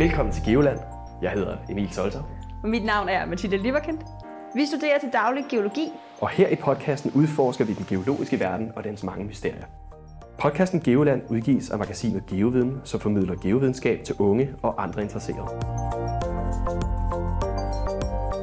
[0.00, 0.78] Velkommen til Geoland.
[1.22, 2.22] Jeg hedder Emil Solter.
[2.62, 4.00] Og mit navn er Mathilde Liverkendt.
[4.54, 5.92] Vi studerer til daglig geologi.
[6.20, 9.64] Og her i podcasten udforsker vi den geologiske verden og dens mange mysterier.
[10.38, 15.48] Podcasten Geoland udgives af magasinet Geoviden, som formidler geovidenskab til unge og andre interesserede.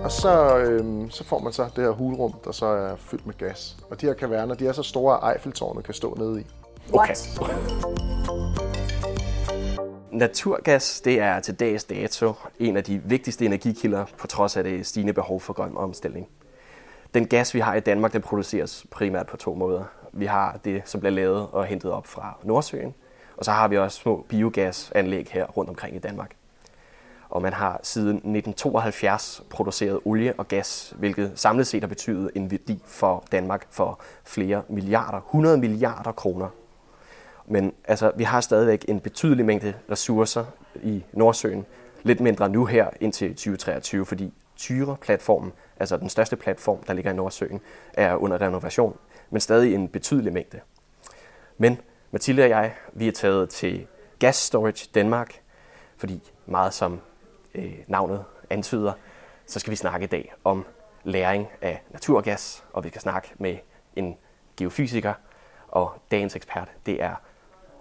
[0.04, 3.38] Og så, øhm, så får man så det her hulrum, der så er fyldt med
[3.38, 3.78] gas.
[3.92, 6.46] Og de her kaverner, de er så store, at Eiffeltårnet kan stå nede i.
[6.94, 7.16] Okay.
[10.18, 14.86] Naturgas det er til dags dato en af de vigtigste energikilder på trods af det
[14.86, 16.28] stigende behov for grøn omstilling.
[17.14, 19.84] Den gas, vi har i Danmark, den produceres primært på to måder.
[20.14, 22.94] Vi har det, som bliver lavet og hentet op fra Nordsøen,
[23.38, 26.32] og så har vi også små biogasanlæg her rundt omkring i Danmark.
[27.30, 32.52] Og man har siden 1972 produceret olie og gas, hvilket samlet set har betydet en
[32.52, 36.48] værdi for Danmark for flere milliarder, 100 milliarder kroner
[37.48, 40.46] men altså, vi har stadigvæk en betydelig mængde ressourcer
[40.84, 41.66] i Nordsøen.
[42.04, 47.16] Lidt mindre nu her indtil 2023, fordi Tyre-platformen, altså den største platform, der ligger i
[47.16, 47.62] Nordsøen,
[47.94, 48.98] er under renovation,
[49.30, 50.60] men stadig en betydelig mængde.
[51.58, 51.82] Men
[52.12, 53.88] Mathilde og jeg, vi er taget til
[54.20, 55.42] Gas Storage Danmark,
[55.98, 57.02] fordi meget som
[57.56, 58.94] øh, navnet antyder,
[59.46, 60.66] så skal vi snakke i dag om
[61.04, 63.58] læring af naturgas, og vi skal snakke med
[63.96, 64.18] en
[64.58, 65.14] geofysiker,
[65.68, 67.16] og dagens ekspert, det er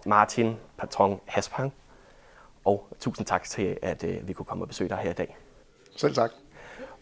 [0.07, 1.73] Martin Patron Haspang.
[2.65, 5.37] Og tusind tak til, at øh, vi kunne komme og besøge dig her i dag.
[5.97, 6.31] Selv tak.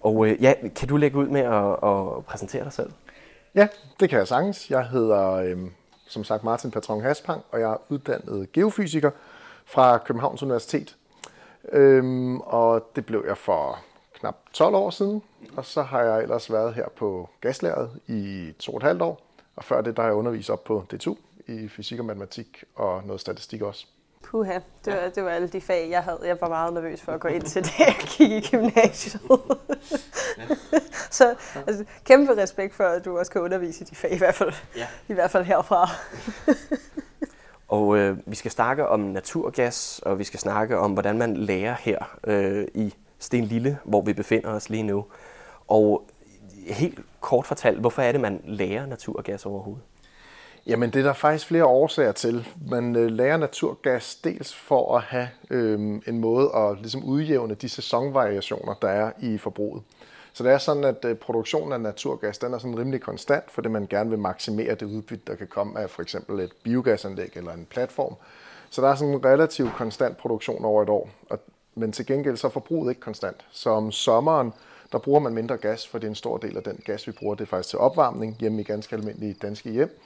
[0.00, 2.90] Og øh, ja, kan du lægge ud med at, at præsentere dig selv?
[3.54, 3.68] Ja,
[4.00, 4.70] det kan jeg sagtens.
[4.70, 5.58] Jeg hedder, øh,
[6.06, 9.10] som sagt, Martin Patron Haspang, og jeg er uddannet geofysiker
[9.64, 10.96] fra Københavns Universitet.
[11.72, 13.78] Øhm, og det blev jeg for
[14.14, 15.22] knap 12 år siden,
[15.56, 19.20] og så har jeg ellers været her på gaslæret i to og et halvt år,
[19.56, 21.16] og før det der har jeg undervist op på DTU
[21.46, 23.86] i fysik og matematik og noget statistik også.
[24.22, 26.20] Puha, det var, det var alle de fag, jeg havde.
[26.24, 29.22] Jeg var meget nervøs for at gå ind til det, jeg gik i gymnasiet.
[31.10, 31.34] Så
[31.66, 34.52] altså, kæmpe respekt for, at du også kan undervise i de fag, i hvert fald,
[34.76, 34.86] ja.
[35.08, 35.90] i hvert fald herfra.
[37.68, 41.74] og øh, vi skal snakke om naturgas, og vi skal snakke om, hvordan man lærer
[41.80, 45.04] her øh, i Sten Lille, hvor vi befinder os lige nu.
[45.68, 46.08] Og
[46.66, 49.82] helt kort fortalt, hvorfor er det, man lærer naturgas overhovedet?
[50.66, 52.48] Jamen, det er der faktisk flere årsager til.
[52.70, 57.68] Man øh, lærer naturgas dels for at have øh, en måde at ligesom udjævne de
[57.68, 59.82] sæsonvariationer, der er i forbruget.
[60.32, 63.68] Så det er sådan, at øh, produktionen af naturgas den er sådan rimelig konstant, fordi
[63.68, 67.52] man gerne vil maksimere det udbytte, der kan komme af for eksempel et biogasanlæg eller
[67.52, 68.14] en platform.
[68.70, 71.10] Så der er sådan en relativt konstant produktion over et år.
[71.30, 71.38] Og,
[71.74, 73.44] men til gengæld så er forbruget ikke konstant.
[73.50, 74.52] Så om sommeren,
[74.92, 77.12] der bruger man mindre gas, for det er en stor del af den gas, vi
[77.12, 80.00] bruger, det er faktisk til opvarmning hjemme i ganske almindelige danske hjem.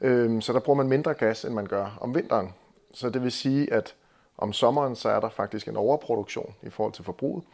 [0.00, 2.54] Øhm, så der bruger man mindre gas, end man gør om vinteren.
[2.92, 3.94] Så det vil sige, at
[4.38, 7.44] om sommeren, så er der faktisk en overproduktion i forhold til forbruget.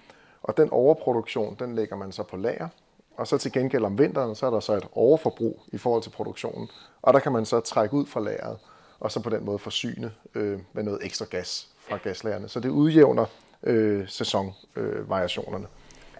[0.42, 2.68] Og den overproduktion, den lægger man så på lager.
[3.16, 6.10] Og så til gengæld om vinteren, så er der så et overforbrug i forhold til
[6.10, 6.68] produktionen.
[7.02, 8.58] Og der kan man så trække ud fra lageret,
[9.00, 12.48] og så på den måde forsyne øh, med noget ekstra gas fra gaslagerne.
[12.48, 13.26] Så det udjævner
[13.62, 15.66] øh, sæsonvariationerne.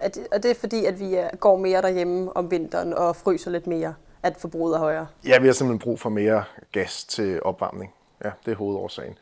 [0.04, 3.66] Øh, og det er fordi, at vi går mere derhjemme om vinteren og fryser lidt
[3.66, 3.94] mere?
[4.24, 5.06] At forbruget er højere?
[5.26, 7.94] Ja, vi har simpelthen brug for mere gas til opvarmning.
[8.24, 9.18] Ja, det er hovedårsagen.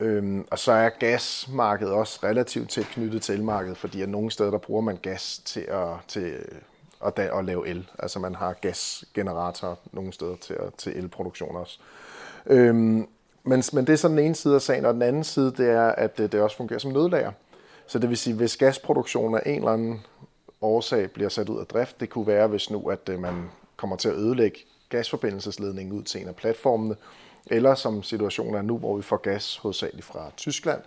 [0.00, 4.50] Øhm, og så er gasmarkedet også relativt tæt knyttet til elmarkedet, fordi at nogle steder
[4.50, 6.34] der bruger man gas til at, til
[7.04, 7.90] at, at lave el.
[7.98, 11.78] Altså man har gasgeneratorer nogle steder til, at, til elproduktion også.
[12.46, 13.08] Øhm,
[13.44, 15.70] men, men det er så den ene side af sagen, og den anden side det
[15.70, 17.32] er, at det, det også fungerer som nødlager.
[17.86, 20.00] Så det vil sige, hvis gasproduktionen af en eller anden
[20.60, 23.96] årsag bliver sat ud af drift, det kunne være, hvis nu at øh, man kommer
[23.96, 24.58] til at ødelægge
[24.88, 26.96] gasforbindelsesledningen ud til en af platformene,
[27.46, 30.80] eller som situationen er nu, hvor vi får gas hovedsageligt fra Tyskland.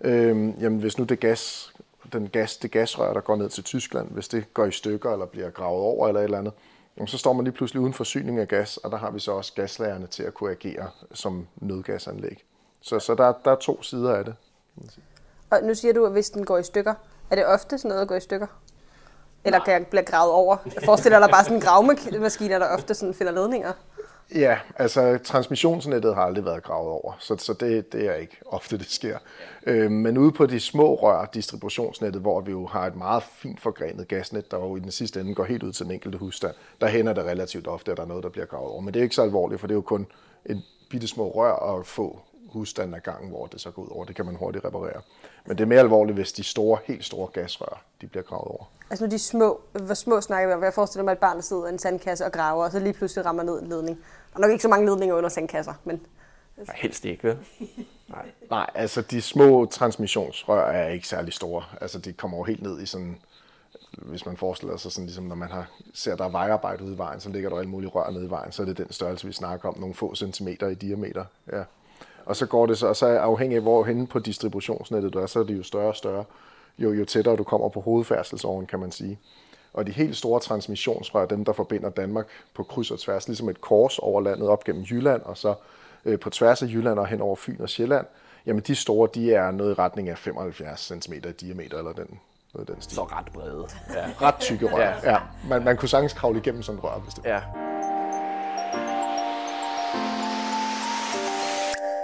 [0.00, 1.72] Øh, jamen hvis nu det gas,
[2.12, 5.26] den gas, det gasrør, der går ned til Tyskland, hvis det går i stykker eller
[5.26, 6.52] bliver gravet over eller et eller andet,
[6.96, 9.32] jamen så står man lige pludselig uden forsyning af gas, og der har vi så
[9.32, 12.44] også gaslagerne til at kunne agere som nødgasanlæg.
[12.80, 14.34] Så, så der, der er to sider af det.
[14.74, 15.04] Kan man sige.
[15.50, 16.94] Og nu siger du, at hvis den går i stykker,
[17.30, 18.46] er det ofte sådan noget at gå i stykker?
[19.44, 20.56] Eller kan jeg blive gravet over?
[20.74, 23.72] Jeg forestiller dig bare sådan en gravemaskine, der ofte sådan finder ledninger.
[24.34, 28.78] Ja, altså transmissionsnettet har aldrig været gravet over, så, så det, det er ikke ofte,
[28.78, 29.18] det sker.
[29.66, 33.60] Øh, men ude på de små rør, distributionsnettet, hvor vi jo har et meget fint
[33.60, 36.54] forgrenet gasnet, der jo i den sidste ende går helt ud til den enkelte husstand,
[36.80, 38.80] der hænder det relativt ofte, at der er noget, der bliver gravet over.
[38.80, 40.06] Men det er ikke så alvorligt, for det er jo kun
[40.46, 42.18] et bitte små rør og få
[42.54, 44.04] husstand ad gangen, hvor det så går ud over.
[44.04, 45.00] Det kan man hurtigt reparere.
[45.46, 48.64] Men det er mere alvorligt, hvis de store, helt store gasrør, de bliver gravet over.
[48.90, 50.62] Altså nu de små, hvor små snakker vi om?
[50.62, 52.92] Jeg forestiller mig, at et barn sidder i en sandkasse og graver, og så lige
[52.92, 53.98] pludselig rammer ned en ledning.
[54.32, 56.06] Der er nok ikke så mange ledninger under sandkasser, men
[56.56, 57.38] Nej, helst ikke, vel?
[58.08, 58.26] Nej.
[58.50, 61.64] Nej, altså de små transmissionsrør er ikke særlig store.
[61.80, 63.18] Altså de kommer jo helt ned i sådan,
[63.98, 66.98] hvis man forestiller sig sådan, ligesom når man har, ser, der er vejarbejde ude i
[66.98, 69.26] vejen, så ligger der alle mulige rør nede i vejen, så er det den størrelse,
[69.26, 71.24] vi snakker om, nogle få centimeter i diameter.
[71.52, 71.62] Ja.
[72.26, 75.26] Og så går det så, og så afhængig af, hvor hen på distributionsnettet du er,
[75.26, 76.24] så er det jo større og større,
[76.78, 79.18] jo, jo tættere du kommer på hovedfærdselsåren, kan man sige.
[79.72, 83.60] Og de helt store transmissionsrør, dem der forbinder Danmark på kryds og tværs, ligesom et
[83.60, 85.54] kors over landet op gennem Jylland, og så
[86.04, 88.06] øh, på tværs af Jylland og hen over Fyn og Sjælland,
[88.46, 92.20] jamen de store, de er noget i retning af 75 cm i diameter, eller den,
[92.54, 92.94] noget den stil.
[92.94, 93.66] Så ret brede.
[93.94, 94.26] Ja.
[94.26, 95.12] Ret tykke rør, ja.
[95.12, 95.18] ja.
[95.48, 97.40] Man, man kunne sagtens kravle igennem sådan rør, hvis det ja.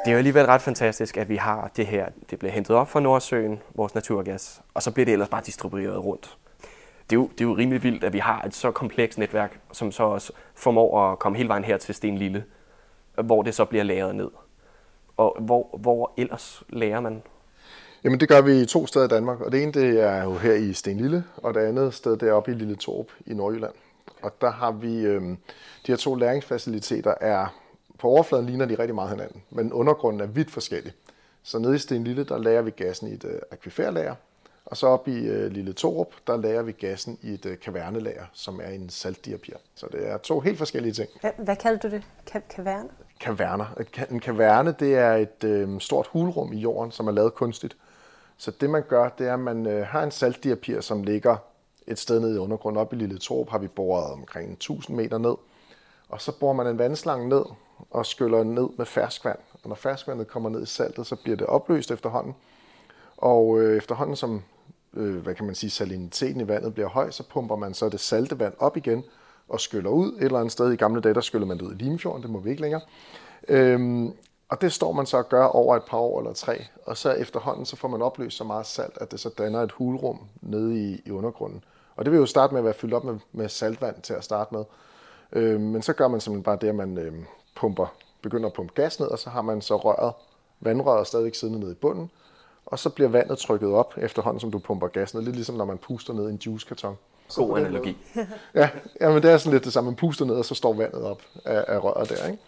[0.05, 2.09] Det er jo alligevel ret fantastisk, at vi har det her.
[2.31, 6.05] Det bliver hentet op fra Nordsøen, vores naturgas, og så bliver det ellers bare distribueret
[6.05, 6.37] rundt.
[7.11, 9.61] Det er, jo, det er jo rimelig vildt, at vi har et så komplekst netværk,
[9.73, 12.45] som så også formår at komme hele vejen her til Sten Lille,
[13.23, 14.31] hvor det så bliver lagret ned.
[15.17, 17.23] Og hvor, hvor ellers lærer man?
[18.05, 20.35] Jamen det gør vi i to steder i Danmark, og det ene det er jo
[20.35, 23.73] her i Stenlille, og det andet sted det er oppe i Lille Torp i Nordjylland.
[24.23, 25.37] Og der har vi, øh, de
[25.87, 27.60] her to læringsfaciliteter er,
[28.01, 30.93] på overfladen ligner de rigtig meget hinanden, men undergrunden er vidt forskellig.
[31.43, 34.15] Så nede i Stenlille, der lærer vi gassen i et øh, akviferlager,
[34.65, 38.25] og så op i øh, Lille Torup, der lærer vi gassen i et øh, kavernelager,
[38.33, 39.55] som er en saltdiapir.
[39.75, 41.09] Så det er to helt forskellige ting.
[41.21, 42.03] Hvad, hvad kalder du det?
[42.31, 42.89] Ka- kaverne?
[43.21, 43.67] Kaverner.
[44.11, 47.77] En kaverne, det er et øh, stort hulrum i jorden, som er lavet kunstigt.
[48.37, 51.37] Så det man gør, det er, at man øh, har en saltdiapir, som ligger
[51.87, 52.81] et sted nede i undergrunden.
[52.81, 55.35] Op i Lille Torup har vi boret omkring 1000 meter ned.
[56.09, 57.45] Og så borer man en vandslange ned
[57.91, 59.39] og skyller ned med ferskvand.
[59.63, 62.35] Og når ferskvandet kommer ned i saltet, så bliver det opløst efterhånden.
[63.17, 64.43] Og øh, efterhånden som
[64.95, 68.01] øh, hvad kan man sige, saliniteten i vandet bliver høj, så pumper man så det
[68.01, 69.05] salte vand op igen
[69.49, 70.13] og skyller ud.
[70.13, 72.31] Et eller andet sted i gamle dage, der skyller man det ud i Limfjorden, det
[72.31, 72.81] må vi ikke længere.
[73.49, 74.13] Øhm,
[74.49, 77.13] og det står man så og gør over et par år eller tre, og så
[77.13, 80.91] efterhånden så får man opløst så meget salt, at det så danner et hulrum nede
[80.91, 81.65] i, i undergrunden.
[81.97, 84.25] Og det vil jo starte med at være fyldt op med, med saltvand til at
[84.25, 84.65] starte med.
[85.33, 87.25] Øhm, men så gør man simpelthen bare det, at man øhm,
[87.55, 87.87] pumper,
[88.23, 90.13] begynder at pumpe gas ned, og så har man så røret,
[90.61, 92.11] vandrøret stadigvæk siddende nede i bunden,
[92.67, 95.23] og så bliver vandet trykket op efterhånden, som du pumper gas ned.
[95.23, 96.99] Lidt ligesom når man puster ned i en juicekarton.
[97.35, 97.97] God analogi.
[98.55, 98.69] ja,
[99.01, 99.91] ja, men det er sådan lidt det samme.
[99.91, 102.27] Man puster ned, og så står vandet op af, af røret der.
[102.27, 102.39] Ikke?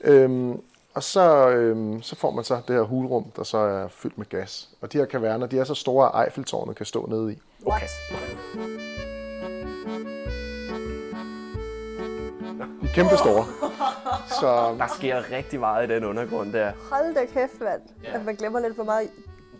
[0.00, 0.62] Øhm,
[0.94, 4.26] og så, øhm, så får man så det her hulrum, der så er fyldt med
[4.28, 4.68] gas.
[4.80, 7.38] Og de her kaverner, de er så store, at Eiffeltårnet kan stå nede i.
[7.66, 7.86] Okay.
[8.54, 8.89] De
[12.94, 13.46] kæmpe store.
[14.40, 14.76] Så...
[14.78, 16.72] Der sker rigtig meget i den undergrund der.
[16.90, 17.82] Hold da kæft, mand.
[18.02, 18.14] Ja.
[18.14, 19.10] At man glemmer lidt, hvor meget,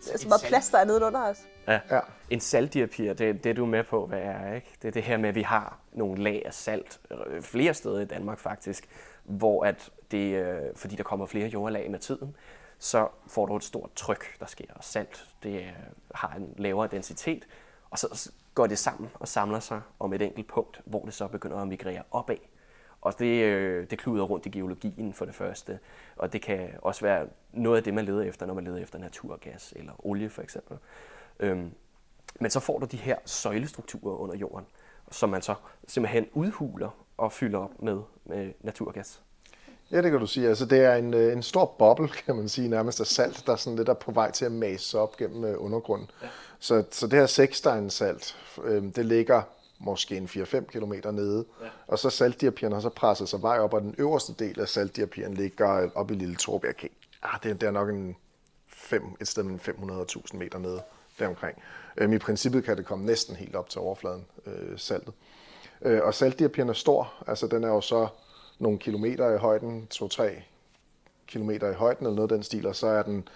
[0.01, 1.37] så meget plads der er nede under os.
[1.67, 1.79] Ja.
[1.91, 1.99] ja.
[2.29, 4.67] En saltdiapir, det, det er du med på, hvad er, ikke?
[4.81, 7.99] Det er det her med, at vi har nogle lag af salt øh, flere steder
[7.99, 8.87] i Danmark faktisk,
[9.23, 12.35] hvor at det, øh, fordi der kommer flere jordlag med tiden,
[12.79, 14.65] så får du et stort tryk, der sker.
[14.75, 15.71] Og salt, det øh,
[16.15, 17.47] har en lavere densitet,
[17.89, 21.27] og så går det sammen og samler sig om et enkelt punkt, hvor det så
[21.27, 22.37] begynder at migrere opad.
[23.01, 25.79] Og det, øh, det kluder rundt i geologien for det første.
[26.15, 28.99] Og det kan også være noget af det, man leder efter, når man leder efter
[28.99, 30.77] naturgas eller olie for eksempel.
[31.39, 31.71] Øhm,
[32.39, 34.65] men så får du de her søjlestrukturer under jorden,
[35.11, 35.55] som man så
[35.87, 39.21] simpelthen udhuler og fylder op med, med naturgas.
[39.91, 40.47] Ja, det kan du sige.
[40.49, 43.53] Altså, det er en, øh, en stor boble, kan man sige, nærmest af salt, der
[43.53, 46.09] er sådan lidt der på vej til at mase op gennem øh, undergrunden.
[46.21, 46.27] Ja.
[46.59, 49.41] Så, så det her seksteinsalt, øh, det ligger
[49.83, 51.45] måske en 4-5 km nede.
[51.61, 51.67] Ja.
[51.87, 55.33] Og så saltdiapiren har så presset sig vej op, og den øverste del af saltdiapiren
[55.33, 56.65] ligger op i Lille Torp.
[56.65, 56.89] Jeg kan,
[57.23, 58.15] ah, det, det er nok en
[58.67, 60.81] fem, et sted mellem 500.000 meter nede
[61.19, 61.61] deromkring.
[61.97, 65.13] Øhm, I princippet kan det komme næsten helt op til overfladen, øh, saltet.
[65.81, 68.07] Øh, og saltdiapiren er stor, altså den er jo så
[68.59, 70.23] nogle kilometer i højden, 2-3
[71.27, 73.27] kilometer i højden eller noget af den stil, og så er den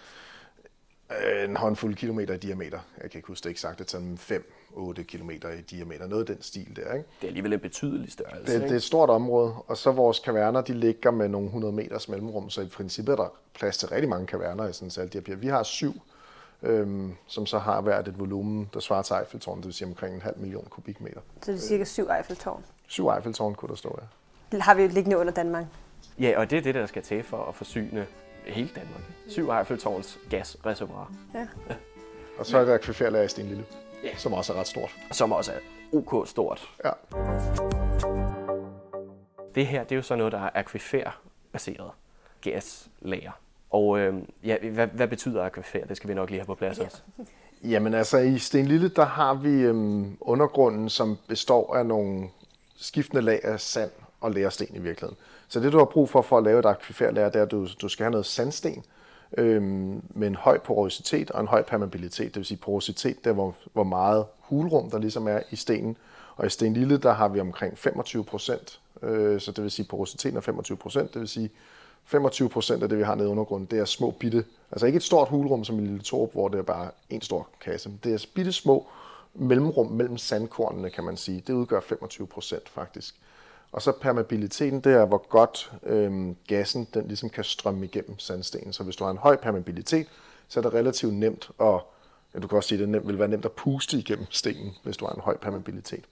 [1.46, 2.80] en håndfuld kilometer i diameter.
[3.02, 6.36] Jeg kan ikke huske det eksakt, det er 5 8 km i diameter, noget af
[6.36, 6.94] den stil der.
[6.94, 7.06] Ikke?
[7.22, 8.54] Det er alligevel en betydelig størrelse.
[8.54, 11.74] Det, det er et stort område, og så vores kaverner, de ligger med nogle 100
[11.74, 14.92] meters mellemrum, så i princippet er der plads til rigtig mange kaverner i sådan en
[14.92, 15.36] saltdiapir.
[15.36, 16.02] Vi har syv,
[16.64, 20.16] øhm, som så har hvert et volumen, der svarer til Eiffeltårn, det vil sige omkring
[20.16, 21.22] en halv million kubikmeter.
[21.42, 22.64] Så det er cirka syv Eiffeltårn?
[22.88, 24.60] Syv Eiffeltårn kunne der stå, ja.
[24.60, 25.66] Har vi jo liggende under Danmark?
[26.20, 28.08] Ja, og det er det, der skal til for at forsyne
[28.48, 29.02] hele Danmark.
[29.28, 31.14] Syv Eiffeltårns gasreservoir.
[31.34, 31.40] Ja.
[31.40, 31.76] ja.
[32.38, 33.66] Og så er der akviferlager i Stenlille
[34.06, 34.18] ja.
[34.18, 34.96] som også er ret stort.
[35.12, 35.60] Som også er
[35.94, 36.70] OK stort.
[36.86, 36.92] Ja.
[39.56, 41.92] Det her, det er jo så noget, der er akvifer-baseret
[42.42, 43.32] gaslager.
[43.70, 45.86] Og øh, ja, hvad, hvad betyder akvifer?
[45.86, 46.86] Det skal vi nok lige have på plads ja.
[46.86, 47.02] også.
[47.64, 52.30] Jamen altså, i Stenlille, der har vi øhm, undergrunden, som består af nogle
[52.78, 55.18] skiftende lag af sand og lærsten i virkeligheden.
[55.56, 57.68] Så det, du har brug for for at lave et akviferlager, det er, at du,
[57.82, 58.84] du skal have noget sandsten
[59.38, 62.28] øhm, med en høj porositet og en høj permeabilitet.
[62.28, 65.98] Det vil sige porositet, det er, hvor, hvor meget hulrum der ligesom er i stenen.
[66.36, 69.86] Og i Sten Lille, der har vi omkring 25 procent, øh, så det vil sige
[69.90, 71.50] porositeten er 25 procent, det vil sige
[72.06, 74.98] 25 procent af det, vi har nede i undergrunden, det er små bitte, altså ikke
[74.98, 77.92] et stort hulrum som i Lille Torp, hvor det er bare en stor kasse.
[78.04, 78.88] Det er bitte små
[79.34, 81.44] mellemrum mellem sandkornene, kan man sige.
[81.48, 83.16] Det udgør 25 procent faktisk.
[83.76, 88.74] Og så permeabiliteten, det er, hvor godt øhm, gassen den ligesom kan strømme igennem sandstenen.
[88.74, 90.08] Så hvis du har en høj permeabilitet,
[90.48, 91.80] så er det relativt nemt at,
[92.34, 94.98] ja, du kan også sige, det nemt, vil være nemt at puste igennem stenen, hvis
[94.98, 96.06] du har en høj permeabilitet.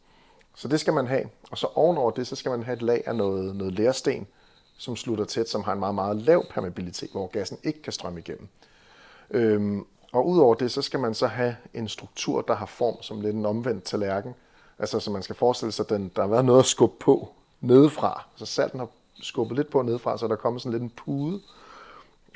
[0.56, 1.24] Så det skal man have.
[1.52, 4.28] Og så ovenover det, så skal man have et lag af noget, noget lærsten,
[4.78, 8.20] som slutter tæt, som har en meget, meget lav permeabilitet, hvor gassen ikke kan strømme
[8.20, 8.48] igennem.
[9.32, 13.22] Øhm, og udover det, så skal man så have en struktur, der har form som
[13.22, 14.34] lidt en omvendt tallerken.
[14.80, 17.34] Altså, så man skal forestille sig, at den, der har været noget at skubbe på
[17.64, 18.26] nedefra.
[18.36, 18.88] Så salten har
[19.22, 21.42] skubbet lidt på nedefra, så der kommer sådan lidt en pude.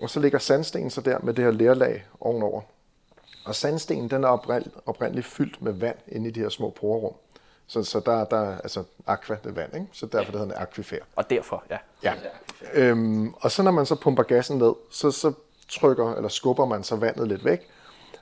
[0.01, 2.62] Og så ligger sandstenen så der med det her lerlag ovenover.
[3.46, 7.13] Og sandstenen, den er oprindeligt, oprindeligt fyldt med vand inde i de her små porerum.
[7.67, 9.88] Så, så der, der er altså aqua, det er vand, ikke?
[9.91, 10.98] så derfor det hedder en akvifer.
[11.15, 11.77] Og derfor, ja.
[12.03, 12.13] Ja.
[12.74, 15.34] Øhm, og så når man så pumper gassen ned, så, så
[15.69, 17.60] trykker eller skubber man så vandet lidt væk.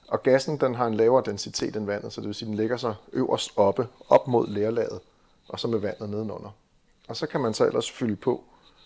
[0.08, 2.78] Og gassen den har en lavere densitet end vandet, så det vil sige, den ligger
[2.78, 5.00] så øverst oppe, op mod lerlaget,
[5.48, 6.50] og så med vandet nedenunder.
[7.08, 8.44] Og så kan man så ellers fylde på,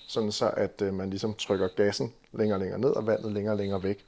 [0.07, 3.53] sådan så at øh, man ligesom trykker gassen længere og længere ned, og vandet længere
[3.53, 4.05] og længere væk.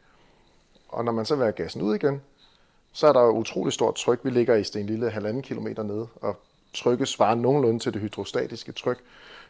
[0.87, 2.21] Og når man så vil have gassen ud igen,
[2.93, 4.19] så er der jo utrolig stort tryk.
[4.23, 6.39] Vi ligger i Sten Lille halvanden kilometer nede, og
[6.73, 8.97] trykket svarer nogenlunde til det hydrostatiske tryk.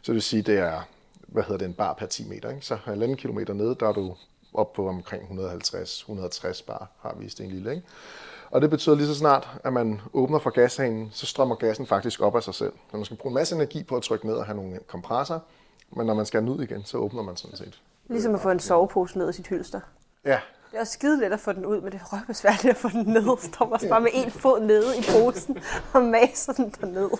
[0.02, 0.80] Så det vil sige, det er,
[1.26, 2.50] hvad hedder det, en bar per 10 meter.
[2.50, 2.66] Ikke?
[2.66, 4.16] Så halvanden kilometer nede, der er du
[4.54, 7.70] op på omkring 150-160 bar, har vi i Sten Lille.
[7.70, 7.86] Ikke?
[8.52, 12.20] Og det betyder lige så snart, at man åbner for gashanen, så strømmer gassen faktisk
[12.20, 12.72] op af sig selv.
[12.90, 15.38] Så man skal bruge en masse energi på at trykke ned og have nogle kompresser,
[15.96, 17.80] men når man skal ud igen, så åbner man sådan set.
[18.08, 19.80] Ligesom at få en sovepose ned i sit hylster.
[20.24, 20.38] Ja,
[20.70, 22.88] Det er også skide let at få den ud, men det er røvbesværligt at få
[22.88, 23.38] den ned.
[23.52, 25.58] Står man bare med en fod nede i posen
[25.94, 27.10] og maser den derned.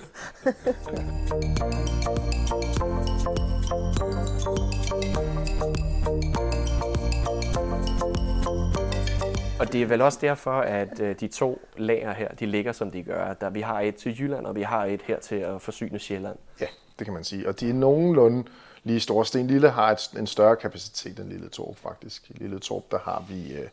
[9.62, 12.90] Og det er vel også derfor, at øh, de to lager her, de ligger som
[12.90, 13.32] de gør.
[13.32, 16.36] Der, vi har et til Jylland, og vi har et her til at forsyne Sjælland.
[16.60, 16.66] ja,
[16.98, 17.48] det kan man sige.
[17.48, 18.44] Og de er nogenlunde
[18.84, 19.26] lige store.
[19.26, 22.30] Sten Lille har et, en større kapacitet end Lille Torp faktisk.
[22.30, 23.68] I Lille Torp, der har vi øh,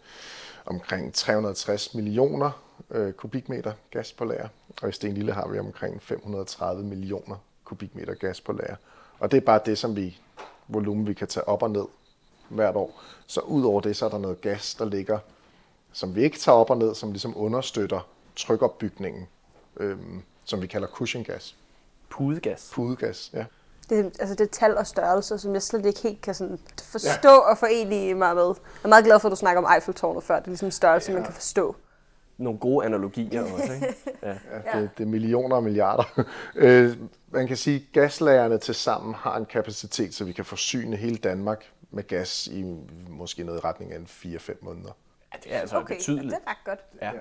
[0.66, 2.52] omkring 360 millioner
[2.92, 4.48] øh, kubikmeter gas på lager.
[4.82, 8.76] Og i Sten Lille har vi omkring 530 millioner kubikmeter gas på lager.
[9.20, 10.18] Og det er bare det, som vi
[10.68, 11.86] volumen, vi kan tage op og ned
[12.50, 13.02] hvert år.
[13.28, 15.20] Så ud over det, så er der noget gas, der ligger,
[15.94, 19.28] som vi ikke tager op og ned, som ligesom understøtter trykopbygningen,
[19.78, 21.56] øhm, som vi kalder cushiongas.
[22.10, 22.72] Pudegas.
[22.74, 23.46] Pudegas, ja.
[23.90, 26.60] Det, er- altså det er tal og størrelser, som jeg slet ikke helt kan sådan
[26.84, 27.38] forstå ja.
[27.52, 28.44] og forene mig med.
[28.46, 30.36] Jeg er meget glad for, at du snakker om Eiffeltårnet før.
[30.36, 31.16] Det er ligesom en størrelse, ja.
[31.18, 31.76] man kan forstå.
[32.38, 33.96] Nogle gode analogier også, ikke?
[34.24, 34.36] Ja.
[34.74, 36.04] Ja, det, det er millioner og milliarder.
[36.56, 36.98] Øh,
[37.32, 41.18] Man kan sige, at gaslagerne til sammen har en kapacitet, så vi kan forsyne hele
[41.18, 42.64] Danmark med gas i
[43.10, 44.92] måske noget i retning af en 4-5 måneder.
[45.34, 46.32] Ja det er altså Okay, ja, betydeligt.
[46.36, 46.80] det er ret godt.
[47.02, 47.12] Ja.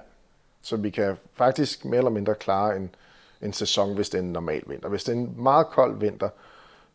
[0.62, 2.94] Så vi kan faktisk mere eller mindre klare en,
[3.42, 4.88] en sæson, hvis det er en normal vinter.
[4.88, 6.28] Hvis det er en meget kold vinter,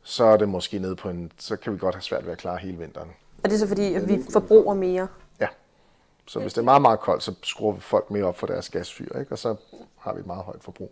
[0.03, 2.37] så er det måske nede på en, så kan vi godt have svært ved at
[2.37, 3.09] klare hele vinteren.
[3.43, 5.07] Og det er så fordi, at vi forbruger mere.
[5.39, 5.47] Ja.
[6.25, 8.69] Så hvis det er meget, meget koldt, så skruer vi folk mere op for deres
[8.69, 9.31] gasfyr, ikke?
[9.31, 9.55] og så
[9.99, 10.91] har vi et meget højt forbrug.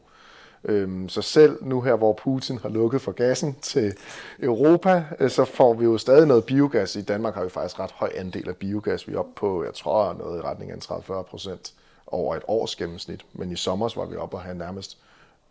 [0.63, 3.93] Øhm, så selv nu her, hvor Putin har lukket for gassen til
[4.39, 6.95] Europa, øh, så får vi jo stadig noget biogas.
[6.95, 9.07] I Danmark har vi faktisk ret høj andel af biogas.
[9.07, 11.73] Vi er oppe på, jeg tror, noget i retning af 30-40 procent
[12.07, 13.25] over et års gennemsnit.
[13.33, 14.97] Men i sommer var vi oppe og have nærmest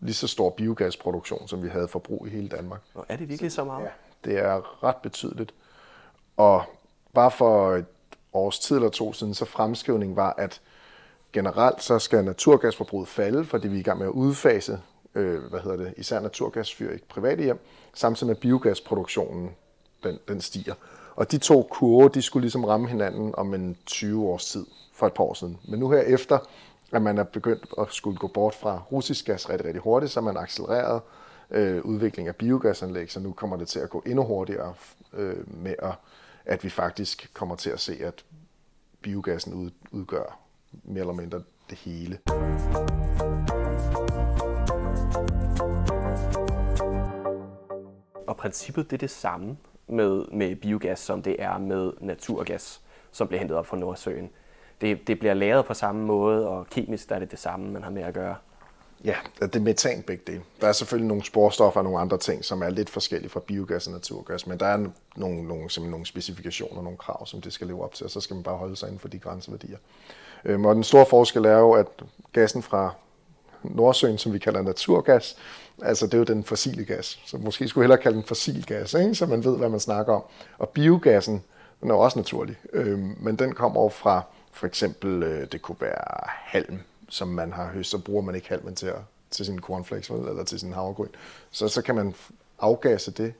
[0.00, 2.80] lige så stor biogasproduktion, som vi havde forbrug i hele Danmark.
[2.94, 3.88] Og er det virkelig så meget?
[4.24, 5.54] Det er ret betydeligt.
[6.36, 6.62] Og
[7.14, 7.84] bare for et
[8.32, 10.60] års tid eller to siden, så fremskrivningen var, at
[11.32, 14.80] generelt så skal naturgasforbruget falde, fordi vi er i gang med at udfase,
[15.14, 17.58] øh, hvad hedder det, især naturgasfyr i private hjem,
[17.94, 19.50] samtidig med biogasproduktionen
[20.02, 20.74] den, den stiger.
[21.16, 25.06] Og de to kurver, de skulle ligesom ramme hinanden om en 20 års tid for
[25.06, 25.58] et par år siden.
[25.68, 26.38] Men nu her efter,
[26.92, 30.20] at man er begyndt at skulle gå bort fra russisk gas rigtig, rigtig hurtigt, så
[30.20, 31.02] man accelereret
[31.50, 34.74] øh, udvikling af biogasanlæg, så nu kommer det til at gå endnu hurtigere
[35.12, 35.94] øh, med, at,
[36.44, 38.24] at vi faktisk kommer til at se, at
[39.02, 40.38] biogassen ud, udgør
[40.84, 42.18] mere eller mindre det hele.
[48.40, 49.56] Princippet det er det samme
[49.88, 52.80] med, med biogas, som det er med naturgas,
[53.12, 54.30] som bliver hentet op fra Nordsøen.
[54.80, 57.90] Det, det bliver lavet på samme måde, og kemisk er det det samme, man har
[57.90, 58.36] med at gøre.
[59.04, 60.42] Ja, det er metan begge dele.
[60.60, 63.86] Der er selvfølgelig nogle sporstoffer og nogle andre ting, som er lidt forskellige fra biogas
[63.86, 64.76] og naturgas, men der er
[65.16, 68.34] nogle, nogle, nogle specifikationer, nogle krav, som det skal leve op til, og så skal
[68.34, 69.78] man bare holde sig inden for de grænseværdier.
[70.44, 71.86] Øhm, og den store forskel er jo, at
[72.32, 72.94] gassen fra
[73.62, 75.36] Nordsøen, som vi kalder naturgas,
[75.82, 78.94] altså det er jo den fossile gas, så måske skulle hellere kalde den fossil gas,
[78.94, 79.14] ikke?
[79.14, 80.22] så man ved, hvad man snakker om.
[80.58, 81.42] Og biogassen,
[81.80, 84.22] den er også naturlig, øh, men den kommer over fra
[84.52, 88.48] for eksempel, øh, det kunne være halm, som man har høstet, så bruger man ikke
[88.48, 91.08] halmen til, at, til sin cornflakes eller til sin havregryn.
[91.50, 92.14] Så, så kan man
[92.58, 93.34] afgasse det,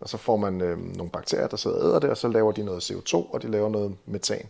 [0.00, 2.52] og så får man øh, nogle bakterier, der sidder og æder det, og så laver
[2.52, 4.48] de noget CO2, og de laver noget metan.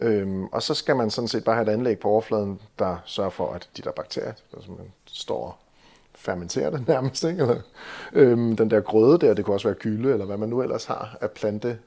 [0.00, 3.30] Øhm, og så skal man sådan set bare have et anlæg på overfladen, der sørger
[3.30, 5.58] for, at de der bakterier, som man står
[6.20, 7.42] fermentere det nærmest, ikke?
[7.42, 7.60] Eller,
[8.12, 10.84] øhm, den der grøde der, det kunne også være gylde, eller hvad man nu ellers
[10.84, 11.78] har af plante,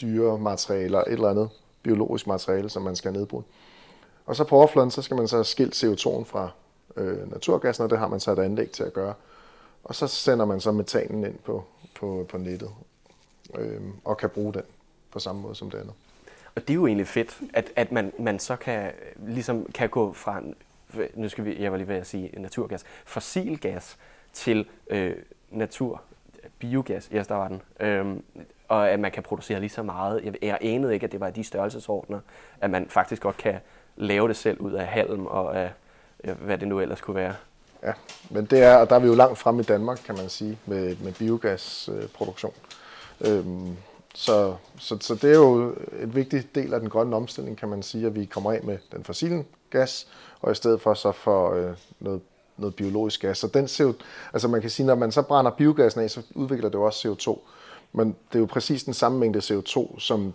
[0.00, 1.50] dyre materialer, et eller andet
[1.82, 3.44] biologisk materiale, som man skal nedbryde.
[4.26, 6.50] Og så på overfladen, så skal man så skilt CO2'en fra
[6.96, 9.14] øh, naturgassen, og det har man så et anlæg til at gøre.
[9.84, 11.64] Og så sender man så metanen ind på,
[11.94, 12.70] på, på nettet,
[13.58, 14.62] øh, og kan bruge den
[15.10, 15.94] på samme måde som det andet.
[16.54, 18.90] Og det er jo egentlig fedt, at, at man, man så kan,
[19.26, 20.40] ligesom kan gå fra,
[21.14, 23.96] nu skal vi, jeg var lige ved at sige naturgas, fossil gas
[24.32, 25.14] til øh,
[25.50, 26.02] natur,
[26.58, 27.62] biogas, ja, yes, der var den.
[27.80, 28.24] Øhm,
[28.68, 30.24] og at man kan producere lige så meget.
[30.24, 32.20] Jeg, jeg anede ikke, at det var de størrelsesordner,
[32.60, 33.54] at man faktisk godt kan
[33.96, 35.70] lave det selv ud af halm og af,
[36.40, 37.34] hvad det nu ellers kunne være.
[37.82, 37.92] Ja,
[38.30, 40.58] men det er, og der er vi jo langt frem i Danmark, kan man sige,
[40.66, 42.54] med, med biogasproduktion.
[43.20, 43.76] Øh, øhm,
[44.14, 47.82] så, så, så det er jo en vigtig del af den grønne omstilling, kan man
[47.82, 50.08] sige, at vi kommer af med den fossile gas,
[50.44, 52.20] og i stedet for så for øh, noget,
[52.56, 53.38] noget biologisk gas.
[53.38, 53.92] Så den CO,
[54.32, 57.08] altså man kan sige, når man så brænder biogassen af, så udvikler det jo også
[57.08, 57.38] CO2.
[57.92, 60.32] Men det er jo præcis den samme mængde CO2, som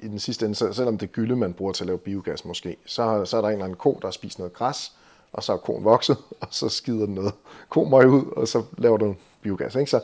[0.00, 2.76] i den sidste ende, selvom det er gylde, man bruger til at lave biogas måske,
[2.86, 4.92] så, så er der en eller anden ko, der har spist noget græs,
[5.32, 7.34] og så er koen vokset, og så skider den noget
[7.68, 9.74] komøg ud, og så laver den biogas.
[9.74, 9.90] Ikke?
[9.90, 10.00] Så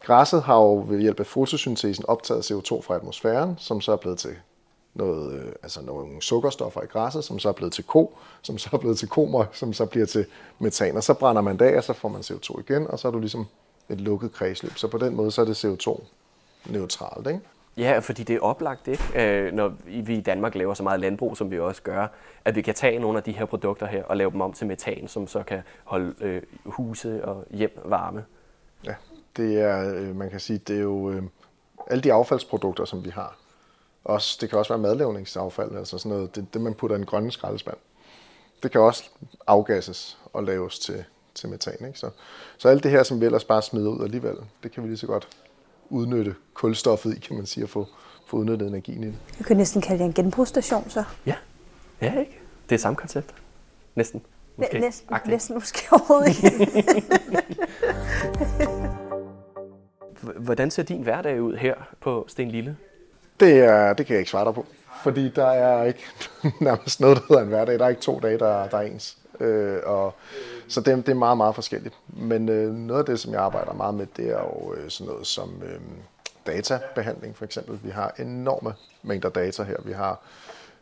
[0.00, 4.18] græsset har jo ved hjælp af fotosyntesen optaget CO2 fra atmosfæren, som så er blevet
[4.18, 4.36] til
[4.94, 8.70] noget, øh, altså nogle sukkerstoffer i græsset, som så er blevet til ko, som så
[8.72, 10.26] er blevet til komøg, som så bliver til
[10.58, 13.08] metan, og så brænder man det af, og så får man CO2 igen, og så
[13.08, 13.46] er du ligesom
[13.88, 14.76] et lukket kredsløb.
[14.76, 16.00] Så på den måde så er det CO2
[16.66, 17.40] neutralt, ikke?
[17.76, 19.02] Ja, fordi det er oplagt, ikke?
[19.16, 22.06] Øh, når vi i Danmark laver så meget landbrug, som vi også gør,
[22.44, 24.66] at vi kan tage nogle af de her produkter her og lave dem om til
[24.66, 28.24] metan, som så kan holde øh, huse og hjem varme.
[28.84, 28.94] Ja,
[29.36, 31.22] det er, øh, man kan sige, det er jo øh,
[31.86, 33.36] alle de affaldsprodukter, som vi har.
[34.08, 37.06] Også, det kan også være madlavningsaffald, altså sådan noget, det, det man putter i en
[37.06, 37.76] grønne skraldespand.
[38.62, 39.04] Det kan også
[39.46, 41.86] afgasses og laves til, til metan.
[41.86, 41.98] Ikke?
[41.98, 42.10] Så,
[42.58, 44.98] så alt det her, som vi ellers bare smider ud alligevel, det kan vi lige
[44.98, 45.28] så godt
[45.90, 47.86] udnytte kulstoffet i, kan man sige, at få,
[48.26, 49.18] få udnyttet energien i det.
[49.38, 51.04] Jeg kan næsten kalde det en genbrugsstation, så.
[51.26, 51.34] Ja,
[52.00, 52.40] ja ikke?
[52.68, 53.34] Det er samme koncept.
[53.94, 54.22] Næsten.
[54.56, 54.78] Måske.
[54.78, 56.82] Næsten, næsten måske overhovedet ikke.
[60.44, 62.76] Hvordan ser din hverdag ud her på Sten Lille?
[63.40, 64.66] Det, er, det kan jeg ikke svare dig på,
[65.02, 66.04] fordi der er ikke
[66.60, 67.78] nærmest noget, der hedder en hverdag.
[67.78, 69.16] Der er ikke to dage, der, der er ens.
[69.40, 70.14] Øh, og,
[70.68, 71.94] så det, det er meget, meget forskelligt.
[72.08, 75.12] Men øh, noget af det, som jeg arbejder meget med, det er jo øh, sådan
[75.12, 75.80] noget som øh,
[76.46, 77.78] databehandling for eksempel.
[77.82, 79.76] Vi har enorme mængder data her.
[79.84, 80.20] Vi har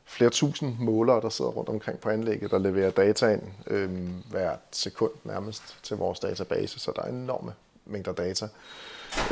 [0.05, 3.91] flere tusind målere, der sidder rundt omkring på anlægget, der leverer data ind øh,
[4.31, 7.53] hvert sekund nærmest til vores database, så der er enorme
[7.87, 8.49] mængder data.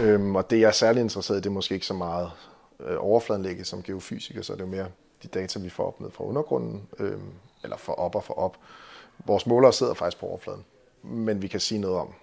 [0.00, 2.30] Øh, og det, jeg er særlig interesseret i, det er måske ikke så meget
[2.80, 4.86] øh, overfladenlægget som geofysiker, så er det jo mere
[5.22, 7.18] de data, vi får op ned fra undergrunden, øh,
[7.62, 8.58] eller for op og for op.
[9.26, 10.64] Vores målere sidder faktisk på overfladen,
[11.02, 12.14] men vi kan sige noget om,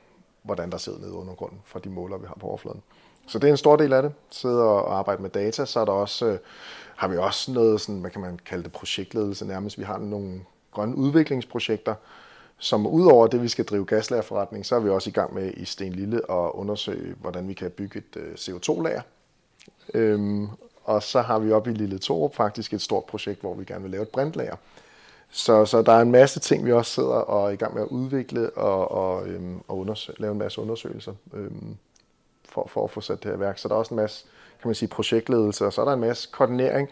[0.44, 2.82] hvordan der sidder nede under grunden fra de målere, vi har på overfladen.
[3.28, 5.66] Så det er en stor del af det, sidde og arbejde med data.
[5.66, 6.40] Så er der også, øh,
[6.96, 9.78] har vi også noget, sådan, hvad kan man kalde det, projektledelse nærmest.
[9.78, 11.96] Vi har nogle grønne udviklingsprojekter,
[12.58, 15.66] som udover det, vi skal drive gaslagerforretning, så er vi også i gang med i
[15.66, 19.02] Sten Lille at undersøge, hvordan vi kan bygge et øh, CO2-lager.
[19.94, 20.48] Øhm,
[20.84, 23.82] og så har vi oppe i Lille Torup faktisk et stort projekt, hvor vi gerne
[23.82, 24.56] vil lave et brintlager.
[25.30, 27.82] Så, så der er en masse ting, vi også sidder og er i gang med
[27.82, 31.76] at udvikle og, og, øhm, og lave en masse undersøgelser øhm,
[32.50, 33.58] for, for at få sat det her værk.
[33.58, 34.26] Så der er også en masse
[34.62, 36.90] kan man sige, projektledelse, og så er der en masse koordinering.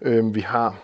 [0.00, 0.78] Øhm, vi har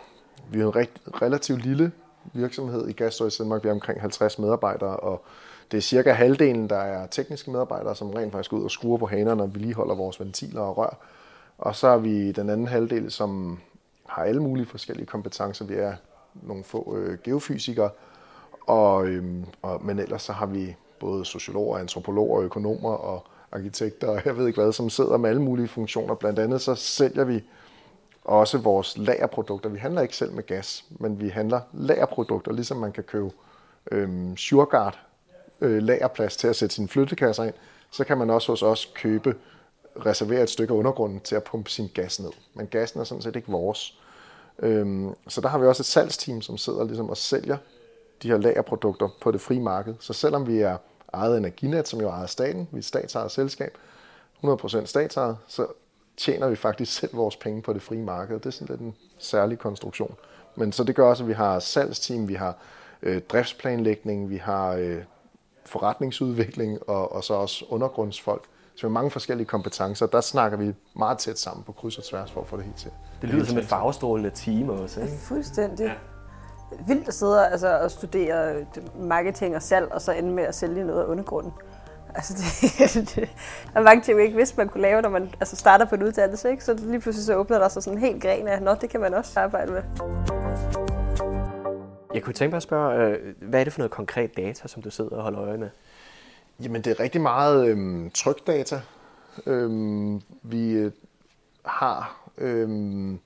[0.51, 1.93] vi har en rigt, relativt lille
[2.33, 3.63] virksomhed i Gasstøj Danmark.
[3.63, 5.25] Vi har omkring 50 medarbejdere, og
[5.71, 8.99] det er cirka halvdelen, der er tekniske medarbejdere, som rent faktisk går ud og skruer
[8.99, 10.99] på hanerne og vedligeholder vores ventiler og rør.
[11.59, 13.59] Og så har vi den anden halvdel, som
[14.09, 15.65] har alle mulige forskellige kompetencer.
[15.65, 15.95] Vi er
[16.43, 17.91] nogle få øh, geofysikere,
[18.67, 24.23] og, øhm, og, men ellers så har vi både sociologer, antropologer, økonomer og arkitekter, og
[24.25, 26.15] jeg ved ikke hvad, som sidder med alle mulige funktioner.
[26.15, 27.45] Blandt andet så sælger vi
[28.25, 29.69] også vores lagerprodukter.
[29.69, 33.31] Vi handler ikke selv med gas, men vi handler lagerprodukter, ligesom man kan købe
[33.93, 34.99] øhm, Sureguard
[35.61, 37.55] øh, lagerplads til at sætte sine flyttekasser ind,
[37.91, 39.35] så kan man også hos os købe,
[40.07, 42.31] reservere et stykke af undergrunden til at pumpe sin gas ned.
[42.55, 43.99] Men gassen er sådan set ikke vores.
[44.59, 47.57] Øhm, så der har vi også et salgsteam, som sidder ligesom og sælger
[48.23, 49.95] de her lagerprodukter på det frie marked.
[50.01, 50.77] Så selvom vi er
[51.15, 53.79] ejet Energinet, som jo ejer staten, vi er et statsejet selskab,
[54.45, 55.67] 100% statsejet, så
[56.17, 58.35] tjener vi faktisk selv vores penge på det frie marked.
[58.35, 60.17] Det er sådan lidt en særlig konstruktion.
[60.55, 62.57] Men så det gør også, at vi har salgsteam, vi har
[63.03, 65.03] øh, driftsplanlægning, vi har øh,
[65.65, 68.45] forretningsudvikling og, og så også undergrundsfolk.
[68.77, 70.07] Så vi har mange forskellige kompetencer.
[70.07, 72.77] Der snakker vi meget tæt sammen på kryds og tværs for at få det helt
[72.77, 72.91] til.
[73.23, 75.13] Det lyder som et farvestrålende team også, ikke?
[75.19, 75.87] Fuldstændig.
[75.87, 75.93] Ja.
[76.87, 78.67] Vildt at sidde og, altså, og studere
[78.99, 81.53] marketing og salg, og så ende med at sælge noget af undergrunden.
[82.15, 83.29] Altså, det, det,
[83.73, 85.95] der er mange ting, vi ikke vidste, man kunne lave, når man altså, starter på
[85.95, 86.51] en uddannelse.
[86.51, 86.65] Ikke?
[86.65, 89.01] Så lige pludselig så åbner der sig sådan en helt gren af, nå, det kan
[89.01, 89.83] man også arbejde med.
[92.15, 94.83] Jeg kunne tænke mig at spørge, øh, hvad er det for noget konkret data, som
[94.83, 95.71] du sidder og holder øje med?
[96.63, 98.81] Jamen, det er rigtig meget øhm, trykdata.
[99.47, 100.93] Øhm, vi øh,
[101.65, 103.21] har øhm,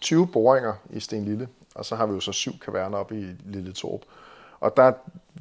[0.00, 3.26] 20 boringer i Sten Lille, og så har vi jo så syv kaverner op i
[3.44, 4.00] Lille Torp.
[4.60, 4.92] Og der,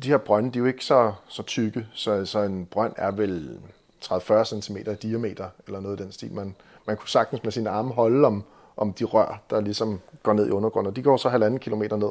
[0.04, 3.12] de her brønde, de er jo ikke så, så tykke, så, så en brønd er
[3.12, 3.60] vel
[4.06, 6.34] 30-40 cm i diameter, eller noget i den stil.
[6.34, 8.44] Man, man kunne sagtens med sine arme holde om,
[8.78, 11.98] om de rør, der ligesom går ned i undergrunden, og de går så halvanden kilometer
[11.98, 12.10] ned.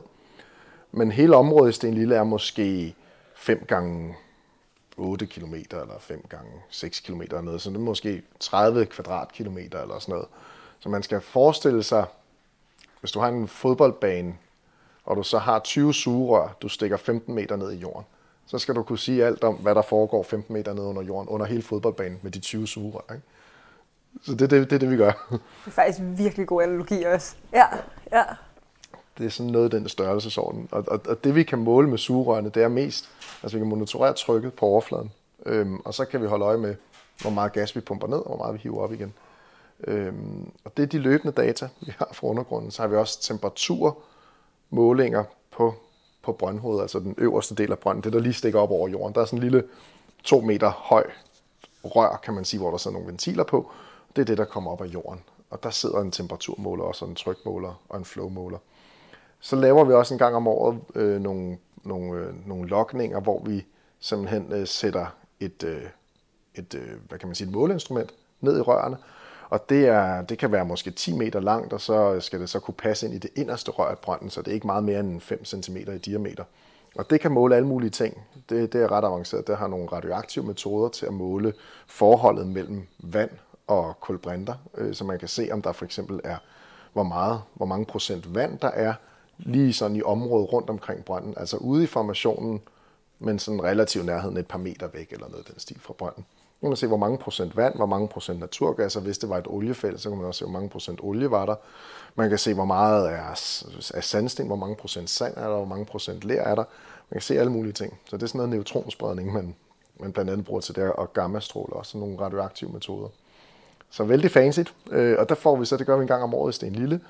[0.92, 2.94] Men hele området i Sten Lille er måske
[3.34, 4.16] 5 gange
[4.96, 9.82] 8 km eller 5 gange 6 km eller noget, så det er måske 30 kvadratkilometer
[9.82, 10.28] eller sådan noget.
[10.78, 12.04] Så man skal forestille sig,
[13.00, 14.34] hvis du har en fodboldbane,
[15.04, 18.04] og du så har 20 sugerør, du stikker 15 meter ned i jorden,
[18.46, 21.28] så skal du kunne sige alt om, hvad der foregår 15 meter ned under jorden,
[21.28, 23.14] under hele fodboldbanen med de 20 sugerør.
[23.14, 23.26] Ikke?
[24.22, 25.26] Så det er det, det, det, vi gør.
[25.30, 27.36] Det er faktisk virkelig god analogi også.
[27.52, 27.66] Ja,
[28.12, 28.24] ja.
[29.18, 30.68] Det er sådan noget den størrelsesorden.
[30.72, 33.08] Og, og, og det vi kan måle med sugerørene, det er mest,
[33.42, 35.12] altså vi kan monitorere trykket på overfladen,
[35.46, 36.74] øhm, og så kan vi holde øje med,
[37.20, 39.14] hvor meget gas vi pumper ned, og hvor meget vi hiver op igen.
[39.84, 42.70] Øhm, og det er de løbende data, vi har fra undergrunden.
[42.70, 45.74] Så har vi også temperaturmålinger på,
[46.22, 49.14] på brøndhovedet, altså den øverste del af brønden, det der lige stikker op over jorden.
[49.14, 49.64] Der er sådan en lille
[50.24, 51.04] to meter høj
[51.84, 53.70] rør, kan man sige, hvor der sidder nogle ventiler på.
[54.16, 55.20] Det er det, der kommer op af jorden.
[55.50, 58.58] Og der sidder en temperaturmåler, også en trykmåler og en flowmåler.
[59.46, 63.42] Så laver vi også en gang om året øh, nogle, nogle, øh, nogle lokninger, hvor
[63.44, 63.66] vi
[64.00, 65.06] simpelthen øh, sætter
[65.40, 65.82] et, øh,
[66.54, 68.96] et, øh, hvad kan man sige, et måleinstrument ned i rørene,
[69.50, 72.60] og det, er, det kan være måske 10 meter langt, og så skal det så
[72.60, 75.00] kunne passe ind i det inderste rør af brønden, så det er ikke meget mere
[75.00, 76.44] end 5 cm i diameter.
[76.94, 78.22] Og det kan måle alle mulige ting.
[78.48, 79.46] Det, det er ret avanceret.
[79.46, 81.52] Det har nogle radioaktive metoder til at måle
[81.86, 83.30] forholdet mellem vand
[83.66, 86.36] og kulbrinter, øh, så man kan se, om der for eksempel er,
[86.92, 88.94] hvor, meget, hvor mange procent vand der er
[89.38, 92.60] lige sådan i området rundt omkring brønden, altså ude i formationen,
[93.18, 96.24] men sådan relativ nærheden et par meter væk eller noget den stil fra brønden.
[96.60, 99.28] Nu kan man se, hvor mange procent vand, hvor mange procent naturgas, og hvis det
[99.28, 101.54] var et oliefelt, så kan man også se, hvor mange procent olie var der.
[102.14, 103.30] Man kan se, hvor meget er,
[103.94, 106.64] er sandsten, hvor mange procent sand er der, hvor mange procent ler er der.
[107.10, 107.98] Man kan se alle mulige ting.
[108.04, 109.54] Så det er sådan noget neutronspredning, man,
[110.00, 113.08] man blandt andet bruger til det, og gammastråler, også nogle radioaktive metoder.
[113.90, 116.34] Så vældig fancy, øh, og der får vi så, det gør vi en gang om
[116.34, 117.00] året i Sten Lille,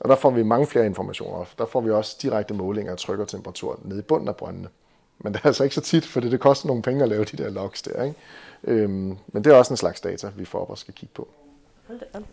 [0.00, 1.44] og der får vi mange flere informationer.
[1.58, 4.68] Der får vi også direkte målinger af tryk og temperatur nede i bunden af brøndene.
[5.18, 7.36] Men det er altså ikke så tit, for det koster nogle penge at lave de
[7.36, 8.02] der logs der.
[8.02, 8.16] Ikke?
[8.64, 11.28] Øhm, men det er også en slags data, vi får op og skal kigge på.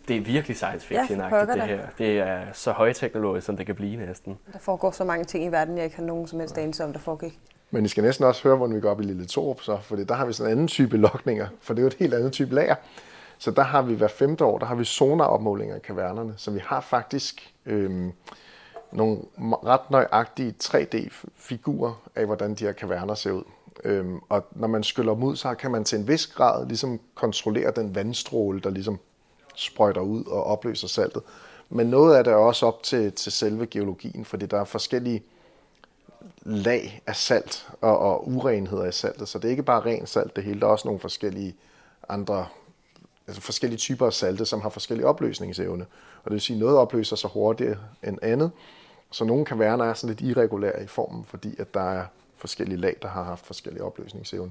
[0.08, 1.86] Det er virkelig science fiction ja, det her.
[1.98, 4.38] Det er så højteknologisk, som det kan blive næsten.
[4.52, 6.92] Der foregår så mange ting i verden, jeg ikke har nogen som helst anelse om,
[6.92, 7.40] der foregik.
[7.70, 9.96] Men I skal næsten også høre, hvordan vi går op i Lille Torp, så, for
[9.96, 12.32] der har vi sådan en anden type lokninger, for det er jo et helt andet
[12.32, 12.74] type lager.
[13.38, 16.60] Så der har vi hver femte år, der har vi sonaropmålinger i kavernerne, så vi
[16.64, 18.10] har faktisk øh,
[18.92, 23.42] nogle ret nøjagtige 3D-figurer af, hvordan de her kaverner ser ud.
[23.84, 27.00] Øhm, og når man skyller dem ud, så kan man til en vis grad ligesom
[27.14, 28.98] kontrollere den vandstråle, der ligesom
[29.54, 31.22] sprøjter ud og opløser saltet.
[31.68, 35.22] Men noget af det er også op til, til selve geologien, fordi der er forskellige
[36.42, 39.28] lag af salt og, og urenheder i saltet.
[39.28, 41.56] Så det er ikke bare ren salt det hele, der er også nogle forskellige
[42.08, 42.46] andre
[43.26, 45.86] altså forskellige typer af salte, som har forskellige opløsningsevne.
[46.24, 48.50] Og det vil sige, at noget opløser sig hurtigere end andet.
[49.10, 52.04] Så nogle kaverner er sådan lidt irregulære i formen, fordi at der er
[52.36, 54.50] forskellige lag, der har haft forskellige opløsningsevne.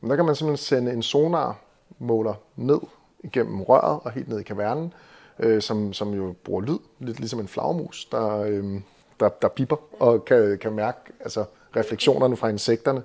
[0.00, 2.80] Men der kan man simpelthen sende en sonarmåler ned
[3.24, 4.92] igennem røret og helt ned i kavernen,
[5.38, 8.80] øh, som, som jo bruger lyd, lidt ligesom en flagmus, der, øh,
[9.20, 11.44] der, der piper og kan, kan mærke altså,
[11.76, 13.02] refleksionerne fra insekterne,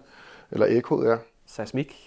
[0.51, 1.15] eller ekkoet, ja.
[1.45, 2.04] Seismik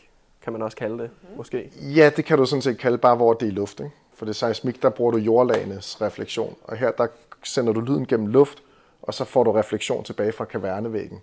[0.49, 1.71] kan man også kalde det, måske?
[1.97, 3.81] Ja, det kan du sådan set kalde bare, hvor det er luft.
[3.81, 3.93] Ikke?
[4.15, 7.07] For det seismik, der bruger du jordlagenes refleksion, og her der
[7.45, 8.63] sender du lyden gennem luft,
[9.03, 11.21] og så får du refleksion tilbage fra kavernevæggen.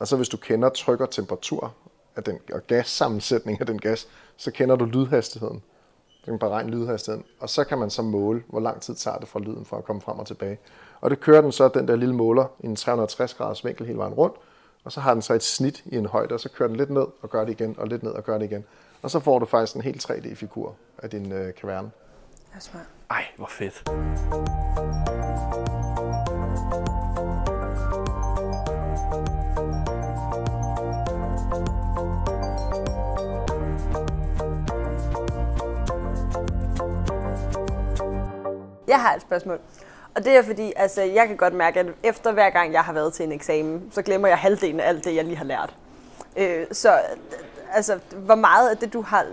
[0.00, 1.74] Og så hvis du kender tryk og temperatur
[2.16, 5.62] af den, og gassammensætning af den gas, så kender du lydhastigheden.
[6.26, 9.28] Du kan beregne lydhastigheden, og så kan man så måle, hvor lang tid tager det
[9.28, 10.58] fra lyden for at komme frem og tilbage.
[11.00, 13.98] Og det kører den så, den der lille måler, i en 360 graders vinkel hele
[13.98, 14.36] vejen rundt,
[14.84, 16.90] og så har den så et snit i en højde, og så kører den lidt
[16.90, 18.64] ned og gør det igen, og lidt ned og gør det igen.
[19.02, 21.90] Og så får du faktisk en helt 3D-figur af din øh, kaverne.
[22.50, 22.84] Det er smart.
[23.10, 23.82] Ej, hvor fedt.
[38.88, 39.60] Jeg har et spørgsmål.
[40.14, 42.92] Og det er fordi, altså, jeg kan godt mærke, at efter hver gang jeg har
[42.92, 45.74] været til en eksamen, så glemmer jeg halvdelen af alt det, jeg lige har lært.
[46.36, 47.00] Øh, så
[47.72, 49.26] altså, hvor meget af det, du har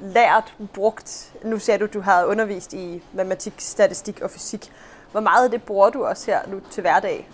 [0.00, 4.72] lært, brugt, nu ser du, du har undervist i matematik, statistik og fysik,
[5.12, 7.28] hvor meget af det bruger du også her nu til hverdag?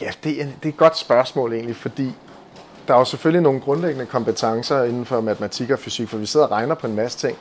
[0.00, 2.12] Ja, det er, det er et godt spørgsmål egentlig, fordi
[2.88, 6.46] der er jo selvfølgelig nogle grundlæggende kompetencer inden for matematik og fysik, for vi sidder
[6.46, 7.38] og regner på en masse ting.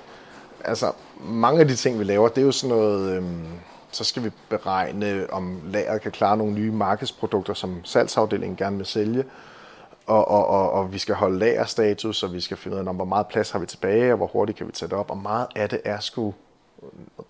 [0.66, 3.48] Altså, mange af de ting, vi laver, det er jo sådan noget, øhm,
[3.91, 8.86] så skal vi beregne, om lageret kan klare nogle nye markedsprodukter, som salgsafdelingen gerne vil
[8.86, 9.23] sælge.
[10.06, 13.06] Og, og, og, og vi skal holde lagerstatus, og vi skal finde ud af, hvor
[13.06, 15.12] meget plads har vi tilbage, og hvor hurtigt kan vi tage det op.
[15.12, 16.34] Og meget af det er sgu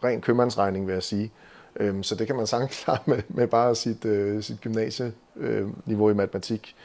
[0.03, 1.31] ren købmandsregning, vil jeg sige.
[1.79, 6.13] Øhm, så det kan man sagtens klare med, med bare sit, øh, sit gymnasieniveau i
[6.13, 6.75] matematik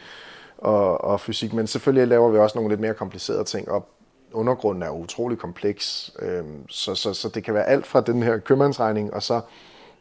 [0.58, 1.52] og, og fysik.
[1.52, 3.88] Men selvfølgelig laver vi også nogle lidt mere komplicerede ting, og
[4.32, 6.12] undergrunden er utrolig kompleks.
[6.18, 9.40] Øhm, så, så, så det kan være alt fra den her købmandsregning, og så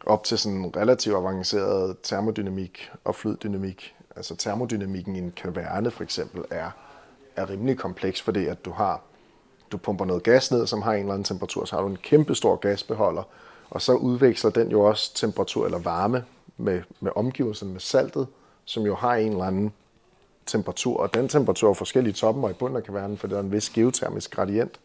[0.06, 3.96] op til sådan relativt avanceret termodynamik og fluiddynamik.
[4.16, 6.72] Altså termodynamikken i en kaverne for eksempel er,
[7.36, 9.02] er rimelig kompleks, fordi at du har
[9.72, 11.98] du pumper noget gas ned, som har en eller anden temperatur, så har du en
[11.98, 13.24] kæmpe stor gasbeholder,
[13.70, 16.26] og så udveksler den jo også temperatur eller varme
[16.58, 18.28] med, med omgivelserne, med saltet,
[18.66, 19.74] som jo har en eller anden
[20.46, 23.40] temperatur, og den temperatur er forskellige toppen og i bunden af kavernen, for der er
[23.40, 24.80] en vis geotermisk gradient.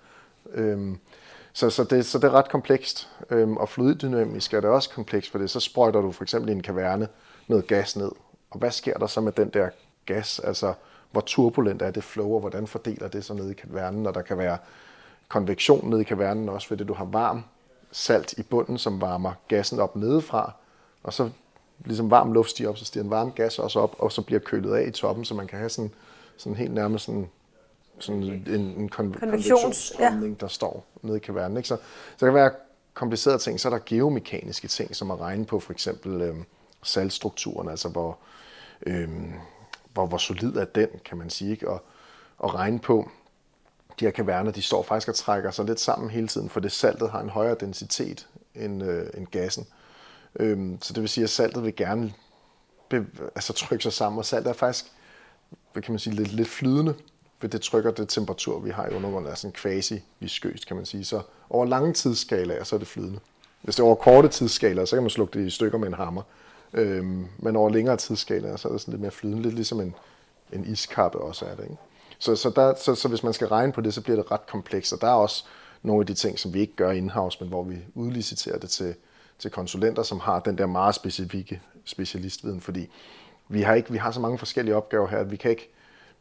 [0.53, 0.99] Øhm,
[1.53, 5.31] så, så, det, så det er ret komplekst, øhm, og fluiddynamisk er det også komplekst,
[5.31, 7.09] for det så sprøjter du for eksempel i en kaverne
[7.49, 8.11] noget gas ned,
[8.51, 9.69] og hvad sker der så med den der
[10.07, 10.75] gas, altså
[11.11, 14.23] hvor turbulent er det flow, og hvordan fordeler det sig ned i kavernen, og der
[14.23, 14.59] kan være
[15.29, 17.45] konvektion ned i kavernen også, fordi du har varm
[17.93, 20.53] salt i bunden, som varmer gassen op nedefra,
[21.03, 21.31] og så
[21.85, 24.41] ligesom varm luft stiger op, så stiger en varm gas også op, og så bliver
[24.41, 25.91] kølet af i toppen, så man kan have sådan,
[26.37, 27.29] sådan helt nærmest sådan,
[27.99, 30.37] sådan en, en kon- konvektionsstrømning, ja.
[30.41, 31.57] der står nede i kavernen.
[31.57, 31.69] Ikke?
[31.69, 31.77] Så,
[32.17, 32.51] så kan være
[32.95, 33.61] komplicerede ting.
[33.61, 36.37] Så er der geomekaniske ting, som at regne på for eksempel øh,
[36.83, 38.19] saltstrukturen, altså hvor,
[38.87, 39.09] øh,
[39.93, 41.51] hvor, hvor solid er den, kan man sige.
[41.51, 41.69] Ikke?
[41.69, 41.83] Og,
[42.39, 43.11] og regne på,
[44.01, 46.73] de her kaverner, de står faktisk og trækker sig lidt sammen hele tiden, for det
[46.73, 49.67] saltet har en højere densitet end, øh, end gassen.
[50.41, 52.13] Øhm, så det vil sige, at saltet vil gerne
[52.89, 54.87] be, altså trykke sig sammen, og saltet er faktisk
[55.77, 56.95] hvad kan man sige, lidt, lidt flydende,
[57.41, 60.87] ved det trykker det temperatur, vi har i undergrunden, altså er sådan quasi-viskøst, kan man
[60.87, 61.05] sige.
[61.05, 61.21] Så
[61.51, 63.19] over lange tidsskalaer, så er det flydende.
[63.63, 65.95] Hvis det er over korte tidsskalaer, så kan man slukke det i stykker med en
[65.95, 66.23] hammer.
[66.73, 69.95] Øhm, men over længere tidsskalaer, så er det sådan lidt mere flydende, lidt ligesom en,
[70.53, 71.63] en iskappe også er det.
[71.63, 71.77] Ikke?
[72.19, 74.47] Så, så, der, så, så hvis man skal regne på det, så bliver det ret
[74.47, 75.45] komplekst, og der er også
[75.83, 78.95] nogle af de ting, som vi ikke gør in-house, men hvor vi udliciterer det til,
[79.39, 82.89] til konsulenter, som har den der meget specifikke specialistviden, fordi
[83.49, 85.71] vi har, ikke, vi har så mange forskellige opgaver her, at vi, kan ikke,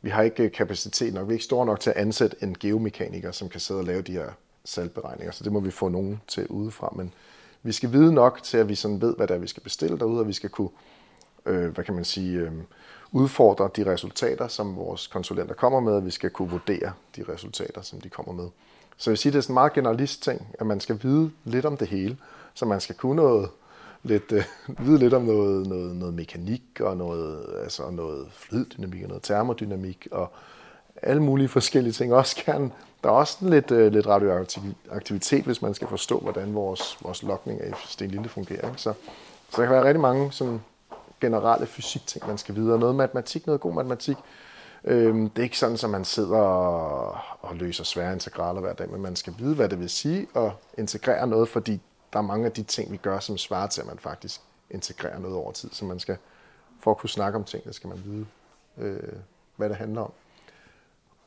[0.02, 2.56] vi har ikke øh, kapacitet nok, vi er ikke store nok til at ansætte en
[2.60, 4.30] geomekaniker, som kan sidde og lave de her
[4.66, 7.14] salgberegninger, så det må vi få nogen til udefra, men
[7.64, 10.00] vi skal vide nok til, at vi sådan ved, hvad det er, vi skal bestille
[10.00, 10.70] derude, og vi skal kunne,
[11.46, 12.52] øh, hvad kan man sige, øh,
[13.12, 17.82] udfordre de resultater, som vores konsulenter kommer med, og vi skal kunne vurdere de resultater,
[17.82, 18.50] som de kommer med.
[18.98, 21.32] Så jeg vil sige, det er sådan en meget generalist ting, at man skal vide
[21.44, 22.18] lidt om det hele,
[22.56, 23.50] så man skal kunne noget,
[24.06, 24.44] lidt, øh,
[24.86, 30.08] vide lidt om noget, noget, noget mekanik og noget, altså noget flyddynamik og noget termodynamik
[30.12, 30.32] og
[31.02, 32.14] alle mulige forskellige ting.
[32.14, 32.72] Også gerne,
[33.04, 37.62] der er også lidt, øh, lidt radioaktivitet, hvis man skal forstå, hvordan vores, vores lokning
[37.62, 38.70] af Sten Lille fungerer.
[38.70, 38.82] Ikke?
[38.82, 38.94] Så,
[39.50, 40.62] så der kan være rigtig mange sådan,
[41.22, 42.74] generelle fysik-ting, man skal vide.
[42.74, 44.18] Og noget matematik, noget god matematik.
[44.84, 48.90] Øhm, det er ikke sådan, at man sidder og, og løser svære integraler hver dag,
[48.90, 51.82] men man skal vide, hvad det vil sige at integrere noget, fordi
[52.16, 55.20] der er mange af de ting, vi gør, som svarer til, at man faktisk integrerer
[55.20, 55.70] noget over tid.
[55.72, 56.18] Så man skal,
[56.80, 58.26] for at kunne snakke om tingene, skal man vide,
[58.78, 59.14] øh,
[59.56, 60.12] hvad det handler om.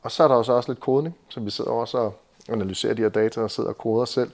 [0.03, 2.15] Og så er der også, også lidt kodning, som vi sidder også og
[2.49, 4.31] analyserer de her data og sidder og koder selv.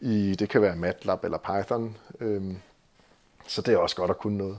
[0.00, 1.96] I, det kan være MATLAB eller Python.
[2.20, 2.56] Øhm,
[3.46, 4.58] så det er også godt at kunne noget,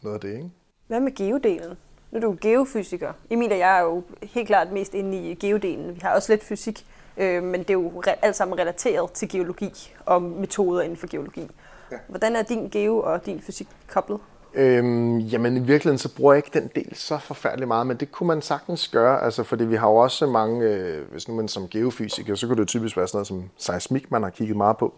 [0.00, 0.34] noget af det.
[0.34, 0.50] Ikke?
[0.86, 1.78] Hvad med geodelen?
[2.10, 3.12] Nu er du geofysiker.
[3.30, 5.94] Emil og jeg er jo helt klart mest inde i geodelen.
[5.94, 9.94] Vi har også lidt fysik, øh, men det er jo alt sammen relateret til geologi
[10.06, 11.48] og metoder inden for geologi.
[11.92, 11.96] Ja.
[12.08, 14.20] Hvordan er din geo og din fysik koblet?
[14.54, 18.12] Øhm, jamen i virkeligheden så bruger jeg ikke den del så forfærdeligt meget, men det
[18.12, 21.48] kunne man sagtens gøre, altså fordi vi har jo også mange, øh, hvis nu man
[21.48, 24.76] som geofysiker, så kunne det typisk være sådan noget som seismik, man har kigget meget
[24.76, 24.94] på.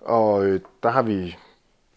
[0.00, 1.36] Og øh, der har vi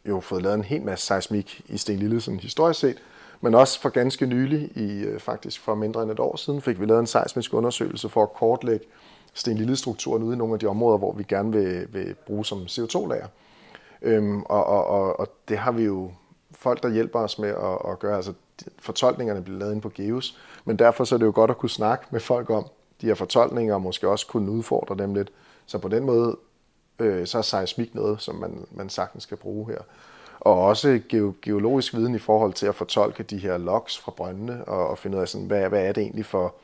[0.05, 2.97] jo fået lavet en hel masse seismik i Sten Lille, sådan historisk set,
[3.41, 6.79] men også for ganske nylig, i, øh, faktisk for mindre end et år siden, fik
[6.79, 8.85] vi lavet en seismisk undersøgelse for at kortlægge
[9.33, 12.61] Sten Lille-strukturen ude i nogle af de områder, hvor vi gerne vil, vil bruge som
[12.61, 13.27] CO2-lager.
[14.01, 16.11] Øhm, og, og, og, og det har vi jo
[16.51, 18.15] folk, der hjælper os med at, at gøre.
[18.15, 18.33] Altså,
[18.79, 21.69] fortolkningerne bliver lavet ind på Geos, men derfor så er det jo godt at kunne
[21.69, 22.65] snakke med folk om
[23.01, 25.31] de her fortolkninger, og måske også kunne udfordre dem lidt.
[25.65, 26.37] Så på den måde,
[26.99, 29.79] øh, så er seismik noget, som man, man sagtens skal bruge her.
[30.39, 31.01] Og også
[31.41, 35.17] geologisk viden i forhold til at fortolke de her logs fra brøndene, og, og finde
[35.17, 36.55] ud af, sådan, hvad, hvad er det egentlig for,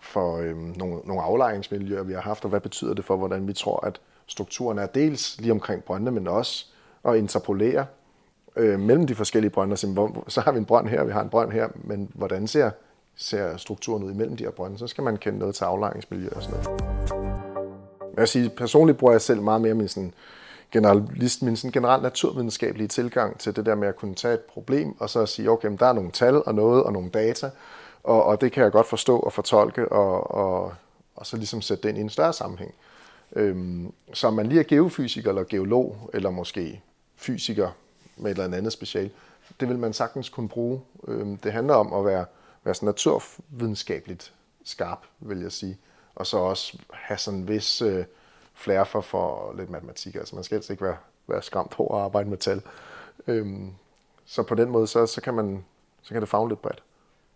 [0.00, 3.52] for øhm, nogle, nogle aflejringsmiljøer, vi har haft, og hvad betyder det for, hvordan vi
[3.52, 6.66] tror, at strukturen er dels lige omkring brøndene, men også
[7.04, 7.86] at interpolere
[8.56, 11.22] øh, mellem de forskellige brønde, og hvor, så har vi en brønd her, vi har
[11.22, 12.70] en brønd her, men hvordan ser,
[13.16, 14.78] ser strukturen ud imellem de her brønde?
[14.78, 16.80] Så skal man kende noget til aflejringsmiljø og sådan noget.
[18.14, 20.14] Jeg vil sige, personligt bruger jeg selv meget mere min sådan,
[20.72, 24.96] generalist, min sådan generelt naturvidenskabelige tilgang til det der med at kunne tage et problem,
[25.00, 27.50] og så sige, okay, der er nogle tal og noget og nogle data,
[28.08, 30.74] og, og det kan jeg godt forstå og fortolke, og, og,
[31.16, 32.74] og så ligesom sætte det ind i en større sammenhæng.
[33.32, 36.82] Øhm, så om man lige er geofysiker eller geolog, eller måske
[37.16, 37.70] fysiker
[38.16, 39.10] med et eller andet special,
[39.60, 40.80] det vil man sagtens kunne bruge.
[41.08, 42.24] Øhm, det handler om at være,
[42.64, 44.32] være sådan naturvidenskabeligt
[44.64, 45.78] skarp, vil jeg sige.
[46.14, 48.04] Og så også have sådan en vis øh,
[48.54, 50.14] flere for, for lidt matematik.
[50.14, 52.62] Altså man skal helst ikke være, være skræmt over at arbejde med tal.
[53.26, 53.72] Øhm,
[54.26, 55.64] så på den måde, så, så, kan man,
[56.02, 56.82] så kan det fagne lidt bredt.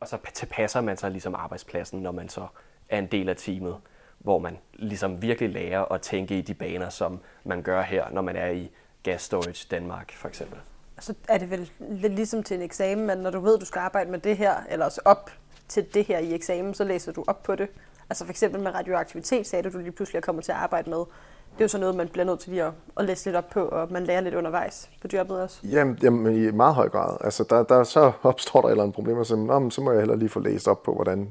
[0.03, 2.47] Og så tilpasser man sig ligesom arbejdspladsen, når man så
[2.89, 3.77] er en del af teamet,
[4.19, 8.23] hvor man ligesom virkelig lærer at tænke i de baner, som man gør her, når
[8.23, 8.71] man er i
[9.03, 10.59] Gas Storage Danmark for eksempel.
[11.01, 13.67] Så er det vel lidt ligesom til en eksamen, men når du ved, at du
[13.67, 15.31] skal arbejde med det her, eller også op
[15.69, 17.69] til det her i eksamen, så læser du op på det.
[18.11, 20.91] Altså for eksempel med radioaktivitet, sagde du, du lige pludselig er kommet til at arbejde
[20.91, 21.05] med.
[21.53, 23.51] Det er jo så noget, man bliver nødt til lige at, at læse lidt op
[23.51, 25.59] på, og man lærer lidt undervejs på jobbet også.
[25.65, 27.17] Jamen, jamen i meget høj grad.
[27.21, 30.01] Altså, der, der, så opstår der et eller andet problem, og så, så må jeg
[30.01, 31.31] heller lige få læst op på, hvordan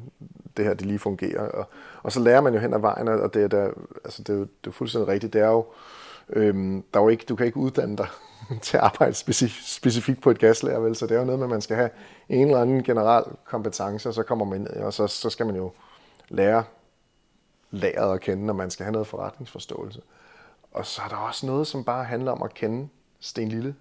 [0.58, 1.48] det her det lige fungerer.
[1.48, 1.66] Og,
[2.04, 3.70] og så lærer man jo hen ad vejen, og det er, der,
[4.06, 5.34] altså, det er, jo, det er fuldstændig rigtigt.
[5.34, 5.66] Det er jo,
[6.30, 8.08] øhm, der er jo ikke, du kan ikke uddanne dig
[8.62, 9.14] til at arbejde
[9.66, 10.96] specifikt på et gaslager, vel?
[10.96, 11.90] så det er jo noget med, at man skal have
[12.30, 15.56] en eller anden generel kompetence, og så kommer man ind, og så, så skal man
[15.56, 15.72] jo
[16.30, 16.64] lære
[17.72, 20.02] lageret at kende, når man skal have noget forretningsforståelse.
[20.72, 22.88] Og så er der også noget, som bare handler om at kende
[23.20, 23.76] Sten Lille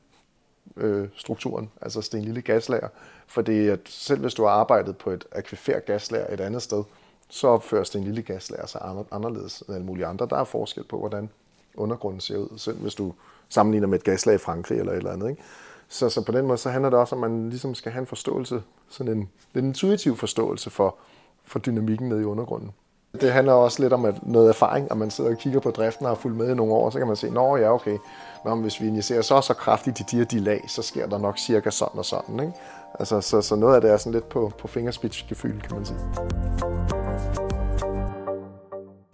[0.76, 2.88] øh, strukturen, altså Sten Lille gaslager.
[3.26, 6.84] Fordi at selv hvis du har arbejdet på et akvifer gaslager et andet sted,
[7.28, 10.26] så opfører Sten Lille gaslager sig anderledes end alle mulige andre.
[10.30, 11.30] Der er forskel på, hvordan
[11.74, 13.14] undergrunden ser ud, selv hvis du
[13.48, 15.30] sammenligner med et gaslag i Frankrig eller et eller andet.
[15.30, 15.42] Ikke?
[15.88, 18.00] Så, så på den måde så handler det også om, at man ligesom skal have
[18.00, 20.96] en forståelse, sådan en, en intuitiv forståelse for,
[21.44, 22.70] for dynamikken nede i undergrunden.
[23.12, 26.06] Det handler også lidt om at noget erfaring, og man sidder og kigger på driften
[26.06, 27.98] og har fulgt med i nogle år, så kan man se, nå ja, okay,
[28.44, 31.18] Nå, hvis vi injicerer så så kraftigt i de her de lag, så sker der
[31.18, 32.40] nok cirka sådan og sådan.
[32.40, 32.52] Ikke?
[32.98, 35.98] Altså, så, så noget af det er sådan lidt på, på fingerspidsgefyld, kan man sige.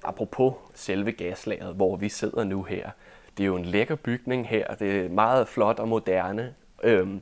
[0.04, 2.90] Apropos selve gaslageret, hvor vi sidder nu her.
[3.36, 6.54] Det er jo en lækker bygning her, det er meget flot og moderne.
[6.82, 7.20] Øhm,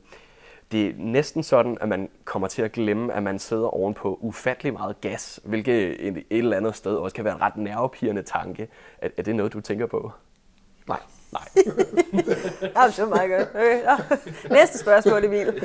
[0.71, 4.73] det er næsten sådan, at man kommer til at glemme, at man sidder ovenpå ufattelig
[4.73, 8.67] meget gas, hvilket et, eller andet sted også kan være en ret nervepirrende tanke.
[8.97, 10.11] Er, er det noget, du tænker på?
[10.87, 10.99] Nej.
[11.33, 11.47] Nej.
[12.61, 13.49] ja, det var meget godt.
[13.55, 13.81] Okay.
[13.81, 13.97] Ja.
[14.55, 15.63] Næste spørgsmål, Emil.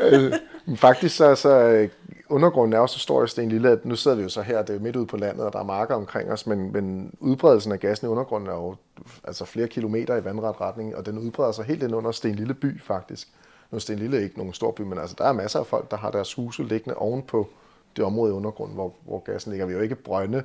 [0.00, 0.32] øh,
[0.76, 1.88] faktisk så, så øh,
[2.28, 4.62] undergrunden er jo så stor i Sten Lille, at nu sidder vi jo så her,
[4.62, 7.72] det er midt ude på landet, og der er marker omkring os, men, men udbredelsen
[7.72, 8.76] af gassen i undergrunden er jo
[9.24, 12.54] altså flere kilometer i vandret retning, og den udbreder sig helt ind under Sten Lille
[12.54, 13.28] by faktisk.
[13.70, 15.90] Nu er Sten Lille ikke nogen stor by, men altså, der er masser af folk,
[15.90, 17.48] der har deres huse liggende ovenpå
[17.96, 19.66] det område i undergrunden, hvor, hvor gassen ligger.
[19.66, 20.44] Vi har jo ikke brønde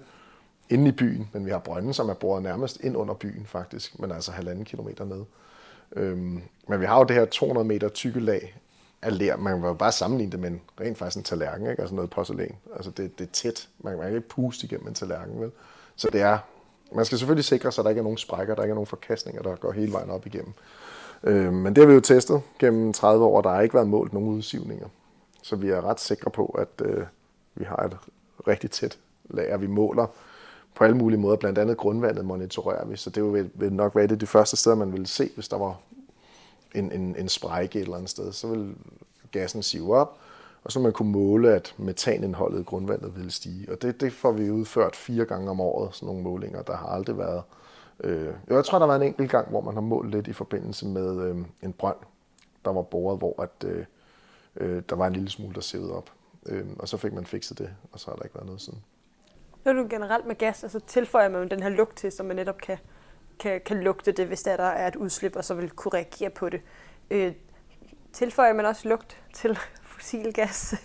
[0.69, 3.99] inde i byen, men vi har brønde, som er boret nærmest ind under byen faktisk,
[3.99, 5.23] men altså halvanden kilometer ned.
[5.95, 8.55] Øhm, men vi har jo det her 200 meter tykke lag
[9.01, 9.37] af ler.
[9.37, 11.81] Man kan jo bare sammenligne det med en, rent faktisk en tallerken, ikke?
[11.81, 12.55] altså noget porcelæn.
[12.75, 13.69] Altså det, det er tæt.
[13.79, 15.51] Man kan ikke puste igennem en tallerken, vel?
[15.95, 16.37] Så det er,
[16.91, 18.87] man skal selvfølgelig sikre sig, at der ikke er nogen sprækker, der ikke er nogen
[18.87, 20.53] forkastninger, der går hele vejen op igennem.
[21.23, 23.87] Øh, men det har vi jo testet gennem 30 år, og der har ikke været
[23.87, 24.87] målt nogen udsivninger.
[25.41, 27.03] Så vi er ret sikre på, at øh,
[27.55, 27.97] vi har et
[28.47, 28.99] rigtig tæt
[29.29, 29.57] lager.
[29.57, 30.07] Vi måler
[30.75, 34.07] på alle mulige måder, blandt andet grundvandet monitorerer vi, så det vil, vil nok være
[34.07, 35.75] det det første sted, man ville se, hvis der var
[36.75, 38.31] en, en, en sprække et eller andet sted.
[38.31, 38.75] Så vil
[39.31, 40.17] gassen sive op,
[40.63, 43.71] og så man kunne måle, at metanindholdet i grundvandet ville stige.
[43.71, 46.61] Og det, det får vi udført fire gange om året, sådan nogle målinger.
[46.61, 47.62] Der har aldrig været Øh,
[48.47, 51.21] jeg tror, der var en enkelt gang, hvor man har målt lidt i forbindelse med
[51.21, 51.97] øh, en brønd,
[52.65, 53.85] der var boret, hvor at, øh,
[54.55, 56.09] øh, der var en lille smule, der sævede op.
[56.45, 58.83] Øh, og så fik man fikset det, og så har der ikke været noget siden.
[59.65, 62.57] Når du generelt med gas, altså tilføjer man den her lugt til, så man netop
[62.57, 62.77] kan,
[63.39, 66.49] kan, kan lugte det, hvis der er et udslip, og så vil kunne reagere på
[66.49, 66.61] det.
[67.11, 67.33] Øh,
[68.13, 69.57] tilføjer man også lugt til
[69.93, 70.75] fossil gas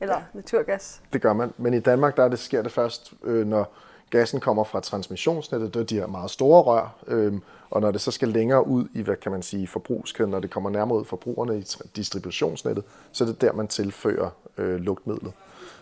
[0.00, 0.22] eller ja.
[0.34, 1.02] naturgas?
[1.12, 3.74] Det gør man, men i Danmark der det, sker det først, øh, når
[4.12, 7.32] gassen kommer fra transmissionsnettet, det er de her meget store rør, øh,
[7.70, 10.50] og når det så skal længere ud i, hvad kan man sige, forbrugskæden, når det
[10.50, 11.64] kommer nærmere ud forbrugerne i
[11.96, 15.32] distributionsnettet, så er det der, man tilfører øh, lugtmidlet.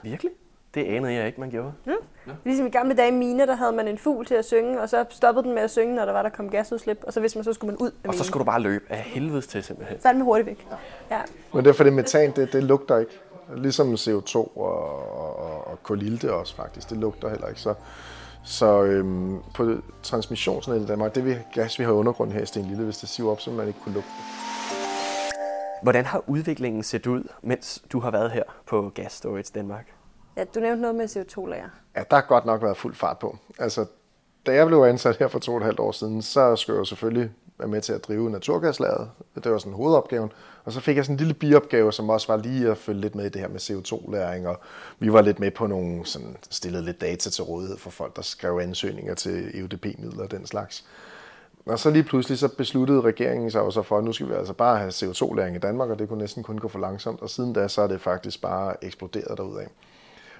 [0.02, 0.32] Virkelig?
[0.74, 1.72] Det anede jeg ikke, man gjorde.
[1.86, 1.92] Ja.
[2.26, 2.32] ja.
[2.44, 4.88] Ligesom i gamle dage i mine, der havde man en fugl til at synge, og
[4.88, 7.34] så stoppede den med at synge, når der var, der kom gasudslip, og så hvis
[7.34, 9.62] man så skulle man ud af Og så skulle du bare løbe af helvedes til
[9.62, 9.98] simpelthen.
[10.00, 10.66] Fandme hurtigt væk.
[11.10, 11.16] Ja.
[11.16, 11.22] ja.
[11.54, 13.20] Men derfor det metan, det, det lugter ikke.
[13.56, 14.58] Ligesom CO2 og,
[15.18, 16.90] og, og kolilte også faktisk.
[16.90, 17.60] Det lugter heller ikke.
[17.60, 17.74] Så,
[18.44, 22.64] så øhm, på transmissionsnettet i Danmark, det vi, gas, vi har undergrund her i Sten
[22.64, 24.10] Lille, hvis det siver op, så man ikke kunne lugte
[25.82, 29.94] Hvordan har udviklingen set ud, mens du har været her på Gas Storage Danmark?
[30.36, 31.68] Ja, du nævnte noget med CO2-lager.
[31.96, 33.36] Ja, der har godt nok været fuld fart på.
[33.58, 33.86] Altså,
[34.46, 36.86] da jeg blev ansat her for to og et halvt år siden, så skulle jeg
[36.86, 37.30] selvfølgelig
[37.60, 39.10] være med til at drive naturgaslaget.
[39.44, 40.32] Det var sådan hovedopgaven.
[40.64, 43.14] Og så fik jeg sådan en lille biopgave, som også var lige at følge lidt
[43.14, 44.48] med i det her med CO2-læring.
[44.48, 44.60] Og
[44.98, 48.22] vi var lidt med på nogle, sådan, stillede lidt data til rådighed for folk, der
[48.22, 50.84] skrev ansøgninger til EUDP-midler og den slags.
[51.66, 54.52] Og så lige pludselig så besluttede regeringen sig også for, at nu skal vi altså
[54.52, 57.22] bare have CO2-læring i Danmark, og det kunne næsten kun gå for langsomt.
[57.22, 59.66] Og siden da, så er det faktisk bare eksploderet derudad.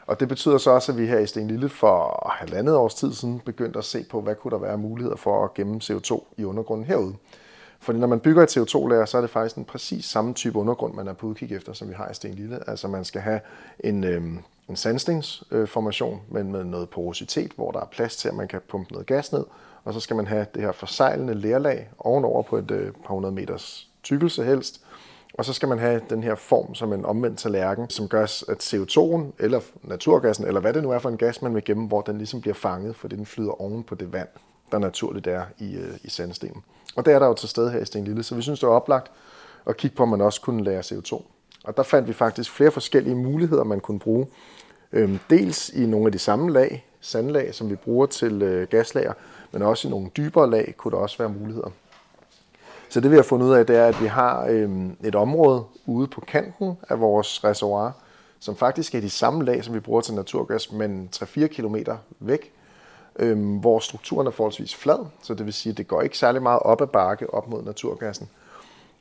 [0.07, 3.13] Og det betyder så også, at vi her i Sten Lille for halvandet års tid
[3.13, 6.45] siden begyndte at se på, hvad kunne der være muligheder for at gemme CO2 i
[6.45, 7.15] undergrunden herude.
[7.81, 10.95] Fordi når man bygger et CO2-lager, så er det faktisk en præcis samme type undergrund,
[10.95, 12.71] man er på udkig efter, som vi har i Sten Lille.
[12.71, 13.41] Altså man skal have
[13.81, 14.23] en, øh,
[14.69, 18.61] en sandstensformation, øh, men med noget porositet, hvor der er plads til, at man kan
[18.69, 19.45] pumpe noget gas ned.
[19.85, 23.35] Og så skal man have det her forsejlende lærlag ovenover på et øh, par hundrede
[23.35, 24.81] meters tykkelse helst,
[25.41, 28.75] og så skal man have den her form som en omvendt tallerken, som gør, at
[28.75, 32.01] CO2'en eller naturgassen, eller hvad det nu er for en gas, man vil gemme, hvor
[32.01, 34.29] den ligesom bliver fanget, fordi den flyder oven på det vand,
[34.73, 36.63] der naturligt er i, øh, i sandstenen.
[36.97, 38.67] Og det er der jo til stede her i Sten Lille, så vi synes, det
[38.67, 39.11] er oplagt
[39.67, 41.23] at kigge på, om man også kunne lære CO2.
[41.65, 44.27] Og der fandt vi faktisk flere forskellige muligheder, man kunne bruge.
[44.93, 49.13] Øhm, dels i nogle af de samme lag, sandlag, som vi bruger til øh, gaslager,
[49.53, 51.71] men også i nogle dybere lag kunne der også være muligheder.
[52.91, 54.71] Så det vi har fundet ud af, det er, at vi har øh,
[55.05, 57.93] et område ude på kanten af vores reservoir,
[58.41, 61.77] som faktisk er de samme lag, som vi bruger til naturgas, men 3-4 km
[62.21, 62.53] væk,
[63.19, 66.43] øh, hvor strukturen er forholdsvis flad, så det vil sige, at det går ikke særlig
[66.43, 68.29] meget op ad bakke op mod naturgassen.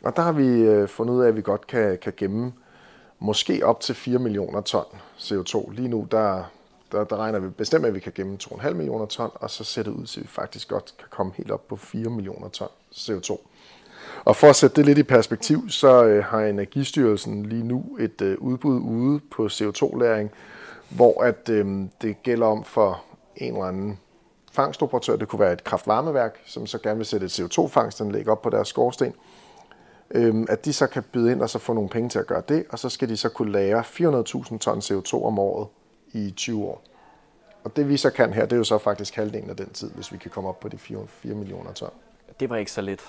[0.03, 2.53] Og der har vi øh, fundet ud af, at vi godt kan, kan gemme
[3.19, 4.85] måske op til 4 millioner ton
[5.17, 5.71] CO2.
[5.71, 6.43] Lige nu der,
[6.91, 9.83] der, der regner vi bestemt, at vi kan gemme 2,5 millioner ton, og så ser
[9.83, 12.69] det ud til, at vi faktisk godt kan komme helt op på 4 millioner ton
[12.91, 13.37] CO2.
[14.25, 18.21] Og for at sætte det lidt i perspektiv, så øh, har Energistyrelsen lige nu et
[18.21, 20.31] øh, udbud ude på CO2-læring,
[20.89, 23.03] hvor at øh, det gælder om for
[23.35, 23.99] en eller anden
[24.51, 28.49] fangstoperatør, det kunne være et kraftvarmeværk, som så gerne vil sætte et CO2-fangstanlæg op på
[28.49, 29.13] deres skorsten,
[30.11, 32.41] øh, at de så kan byde ind og så få nogle penge til at gøre
[32.49, 35.67] det, og så skal de så kunne lære 400.000 ton CO2 om året
[36.13, 36.83] i 20 år.
[37.63, 39.91] Og det vi så kan her, det er jo så faktisk halvdelen af den tid,
[39.91, 41.89] hvis vi kan komme op på de 4, 4 millioner ton.
[42.39, 43.01] Det var ikke så lidt.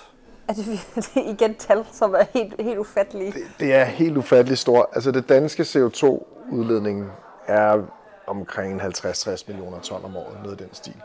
[0.51, 3.31] Er det, det er igen tal, som er helt, helt ufattelige?
[3.31, 4.85] Det, det er helt ufatteligt stort.
[4.93, 7.11] Altså det danske CO2-udledning
[7.47, 7.83] er
[8.27, 11.01] omkring 50-60 millioner ton om året, noget i den stil.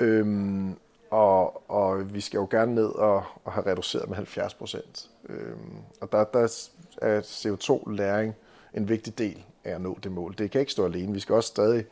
[0.00, 0.76] Øhm,
[1.10, 5.10] og, og vi skal jo gerne ned og, og have reduceret med 70 procent.
[5.28, 6.68] Øhm, og der, der
[7.02, 8.34] er CO2-læring
[8.74, 10.34] en vigtig del af at nå det mål.
[10.38, 11.12] Det kan ikke stå alene.
[11.12, 11.84] Vi skal også stadig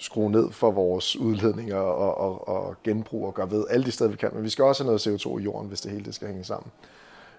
[0.00, 4.10] skrue ned for vores udledninger og, og, og genbrug og gøre ved alle de steder,
[4.10, 4.30] vi kan.
[4.32, 6.44] Men vi skal også have noget CO2 i jorden, hvis det hele det skal hænge
[6.44, 6.72] sammen.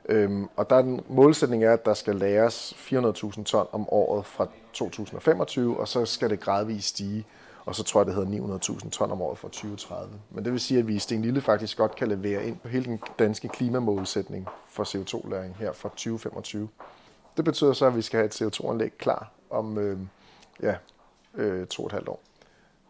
[0.10, 4.26] Øhm, og der er en målsætning er, at der skal læres 400.000 ton om året
[4.26, 7.26] fra 2025, og så skal det gradvist stige,
[7.66, 10.14] og så tror jeg, det hedder 900.000 ton om året fra 2030.
[10.32, 12.68] Men det vil sige, at vi i Sten Lille faktisk godt kan levere ind på
[12.68, 16.70] hele den danske klimamålsætning for CO2-læring her fra 2025.
[17.38, 20.00] Det betyder så, at vi skal have et CO2-anlæg klar om øh,
[20.62, 20.76] ja,
[21.36, 22.20] øh, to og et halvt år.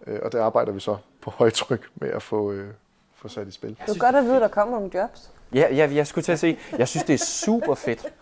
[0.07, 2.73] Øh, og det arbejder vi så på højtryk med at få, øh,
[3.15, 3.69] få sat i spil.
[3.69, 5.31] Det er godt at vide, at der kommer nogle jobs.
[5.53, 8.13] Ja, ja, jeg skulle til at sige, jeg synes, det er super fedt,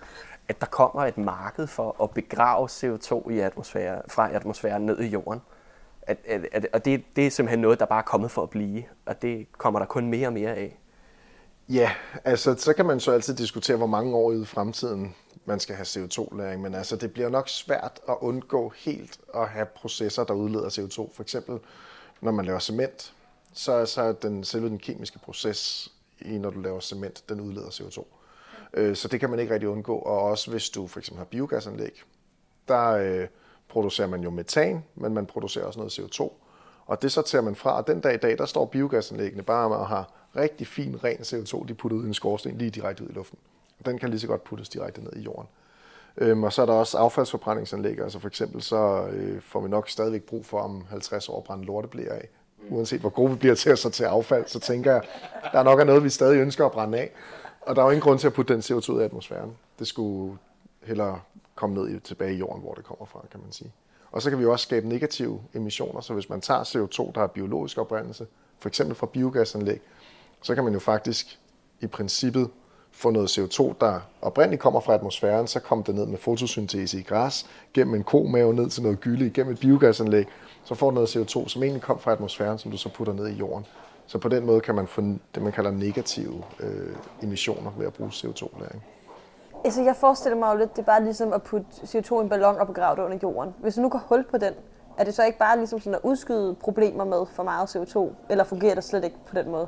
[0.47, 5.07] at der kommer et marked for at begrave CO2 i atmosfæren, fra atmosfæren ned i
[5.07, 5.41] jorden.
[6.01, 8.49] At, at, at, og det, det er simpelthen noget, der bare er kommet for at
[8.49, 10.79] blive, og det kommer der kun mere og mere af.
[11.69, 11.91] Ja,
[12.23, 15.15] altså så kan man så altid diskutere, hvor mange år i fremtiden
[15.49, 19.65] man skal have CO2-læring, men altså det bliver nok svært at undgå helt at have
[19.65, 21.15] processer, der udleder CO2.
[21.15, 21.59] For eksempel,
[22.21, 23.13] når man laver cement,
[23.53, 25.91] så er så den, selve den kemiske proces,
[26.21, 28.05] i når du laver cement, den udleder CO2.
[28.73, 29.97] Øh, så det kan man ikke rigtig undgå.
[29.97, 32.03] Og også hvis du for eksempel har biogasanlæg,
[32.67, 33.27] der øh,
[33.69, 36.31] producerer man jo metan, men man producerer også noget CO2.
[36.85, 39.77] Og det sorterer man fra, og den dag i dag, der står biogasanlæggene bare med
[39.77, 43.09] at have rigtig fin, ren CO2, de putter ud i en skorsten lige direkte ud
[43.09, 43.39] i luften.
[43.85, 45.47] Den kan lige så godt puttes direkte ned i jorden.
[46.17, 47.99] Øhm, og så er der også affaldsforbrændingsanlæg.
[47.99, 51.43] Altså for eksempel så øh, får vi nok stadigvæk brug for om 50 år at
[51.43, 52.29] brænde lorteblære af.
[52.69, 55.01] Uanset hvor gode vi bliver til at sortere affald, så tænker jeg,
[55.51, 57.11] der er nok noget, vi stadig ønsker at brænde af.
[57.61, 59.57] Og der er jo ingen grund til at putte den CO2 ud i atmosfæren.
[59.79, 60.37] Det skulle
[60.83, 61.19] hellere
[61.55, 63.71] komme ned i, tilbage i jorden, hvor det kommer fra, kan man sige.
[64.11, 67.27] Og så kan vi også skabe negative emissioner, så hvis man tager CO2, der er
[67.27, 68.27] biologisk oprindelse,
[68.59, 69.81] for eksempel fra biogasanlæg,
[70.41, 71.39] så kan man jo faktisk
[71.79, 72.49] i princippet
[72.99, 77.01] få noget CO2, der oprindeligt kommer fra atmosfæren, så kommer det ned med fotosyntese i
[77.01, 80.25] græs, gennem en komave ned til noget gylde, igennem et biogasanlæg,
[80.63, 83.27] så får du noget CO2, som egentlig kom fra atmosfæren, som du så putter ned
[83.27, 83.65] i jorden.
[84.07, 85.01] Så på den måde kan man få
[85.35, 88.83] det, man kalder negative øh, emissioner ved at bruge CO2-læring.
[89.65, 92.29] Altså, jeg forestiller mig jo lidt, det er bare ligesom at putte CO2 i en
[92.29, 93.53] ballon og begrave det under jorden.
[93.61, 94.53] Hvis du nu går hul på den,
[94.97, 98.43] er det så ikke bare ligesom sådan at udskyde problemer med for meget CO2, eller
[98.43, 99.67] fungerer det slet ikke på den måde?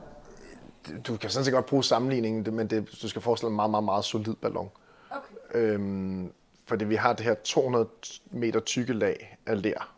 [1.08, 3.72] Du kan sådan set godt bruge sammenligningen, men det, du skal forestille dig en meget,
[3.72, 4.70] meget, meget solid ballon.
[5.12, 5.60] Okay.
[5.60, 6.32] Øhm,
[6.66, 7.88] fordi vi har det her 200
[8.32, 9.94] meter tykke lag af ler,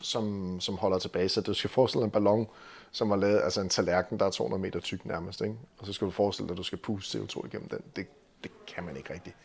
[0.00, 1.28] som, som holder tilbage.
[1.28, 2.46] Så du skal forestille dig en ballon,
[2.92, 5.40] som var lavet, altså en tallerken, der er 200 meter tyk nærmest.
[5.40, 5.54] Ikke?
[5.78, 7.80] Og så skal du forestille dig, at du skal puste CO2 igennem den.
[7.96, 8.06] Det,
[8.42, 9.36] det kan man ikke rigtigt.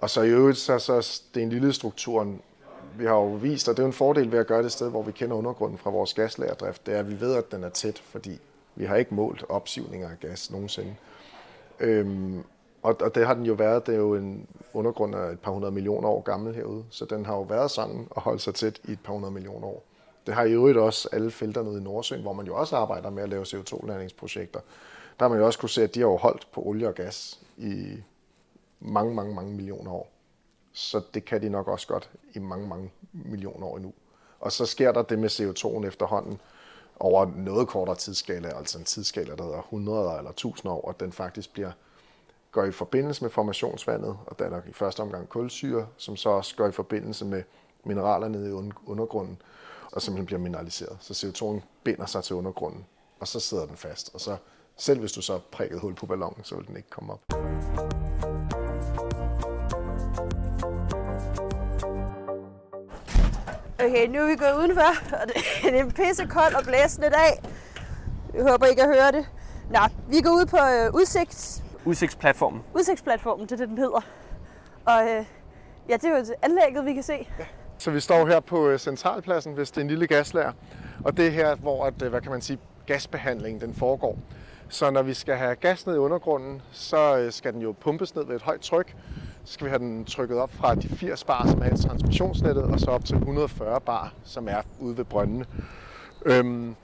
[0.00, 2.34] Og så i øvrigt, så, så det er en lille struktur.
[2.98, 5.02] Vi har jo vist, og det er en fordel ved at gøre det sted, hvor
[5.02, 7.98] vi kender undergrunden fra vores gaslagerdrift, det er, at vi ved, at den er tæt,
[7.98, 8.38] fordi
[8.80, 10.94] vi har ikke målt opsivninger af gas nogensinde.
[11.80, 12.44] Øhm,
[12.82, 15.52] og, og det har den jo været, det er jo en undergrund af et par
[15.52, 18.80] hundrede millioner år gammel herude, så den har jo været sådan og holdt sig tæt
[18.84, 19.84] i et par hundrede millioner år.
[20.26, 23.10] Det har i øvrigt også alle felterne ude i Nordsøen, hvor man jo også arbejder
[23.10, 24.60] med at lave CO2-landingsprojekter.
[25.18, 26.94] Der har man jo også kunne se, at de har jo holdt på olie og
[26.94, 27.96] gas i
[28.80, 30.10] mange, mange, mange millioner år.
[30.72, 33.92] Så det kan de nok også godt i mange, mange millioner år endnu.
[34.40, 36.40] Og så sker der det med CO2'en efterhånden
[37.00, 41.12] over noget kortere tidsskala, altså en tidsskala, der hedder 100 eller 1000 år, og den
[41.12, 41.70] faktisk bliver
[42.52, 46.56] går i forbindelse med formationsvandet, og der er i første omgang kulsyre, som så også
[46.56, 47.42] går i forbindelse med
[47.84, 48.52] mineraler nede i
[48.86, 49.42] undergrunden,
[49.92, 50.96] og simpelthen bliver mineraliseret.
[51.00, 52.86] Så CO2'en binder sig til undergrunden,
[53.20, 54.14] og så sidder den fast.
[54.14, 54.36] Og så
[54.76, 57.99] selv hvis du så prikket hul på ballonen, så vil den ikke komme op.
[63.90, 65.28] Okay, nu er vi gået udenfor, og
[65.62, 67.42] det er pisse koldt og blæsende dag.
[68.34, 69.26] Jeg håber, I kan høre det.
[69.70, 69.78] Nå,
[70.08, 72.62] vi går ud på øh, udsigt, Udsigtsplatformen.
[72.74, 74.00] udsigtsplatformen, det er det, den hedder.
[74.84, 75.24] Og øh,
[75.88, 77.28] ja, det er jo anlægget, vi kan se.
[77.78, 80.52] Så vi står her på øh, centralpladsen, hvis det er en lille gaslager.
[81.04, 84.18] Og det er her, hvor at, øh, hvad kan man sige, gasbehandlingen den foregår.
[84.68, 88.14] Så når vi skal have gas ned i undergrunden, så øh, skal den jo pumpes
[88.14, 88.94] ned ved et højt tryk.
[89.50, 92.80] Skal vi have den trykket op fra de 80 bar, som er i transmissionsnettet, og
[92.80, 95.46] så op til 140 bar, som er ude ved brøndene.
[96.26, 96.74] Øhm,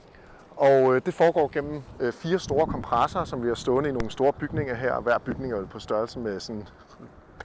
[0.55, 4.11] og øh, det foregår gennem øh, fire store kompressorer, som vi har stående i nogle
[4.11, 4.99] store bygninger her.
[4.99, 6.67] Hver bygning er på størrelse med sådan en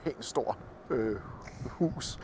[0.03, 0.57] pænt stor
[0.89, 1.15] øh,
[1.67, 2.19] hus.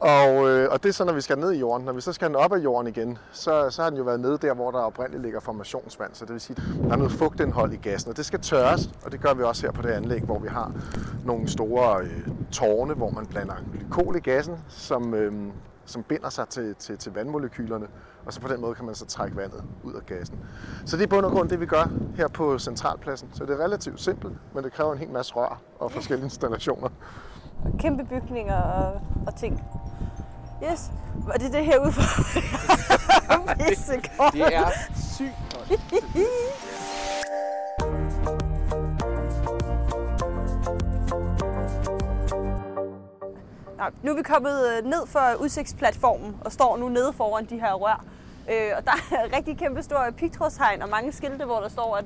[0.00, 1.86] Og, øh, og det er så, når vi skal ned i jorden.
[1.86, 4.20] Når vi så skal den op af jorden igen, så, så har den jo været
[4.20, 6.14] nede der, hvor der oprindeligt ligger formationsvand.
[6.14, 8.90] Så det vil sige, at der er noget fugtindhold i gassen, og det skal tørres.
[9.04, 10.72] Og det gør vi også her på det anlæg, hvor vi har
[11.24, 15.32] nogle store øh, tårne, hvor man blander glykol i gassen, som, øh,
[15.84, 17.86] som binder sig til, til, til vandmolekylerne.
[18.26, 20.38] Og så på den måde kan man så trække vandet ud af gassen.
[20.86, 23.28] Så det er bund og grund det, vi gør her på centralpladsen.
[23.32, 26.88] Så det er relativt simpelt, men det kræver en hel masse rør og forskellige installationer.
[27.78, 29.64] Kæmpe bygninger og, og ting.
[30.70, 30.90] Yes.
[31.26, 32.02] Var det det her ude for?
[34.18, 34.34] Koldt.
[34.34, 34.70] Det er
[35.16, 35.50] sygt.
[43.78, 47.60] Nå, nu er vi kommet øh, ned for udsigtsplatformen og står nu nede foran de
[47.60, 48.04] her rør.
[48.50, 52.04] Øh, og der er rigtig kæmpe stor pigtrådshegn og mange skilte, hvor der står, at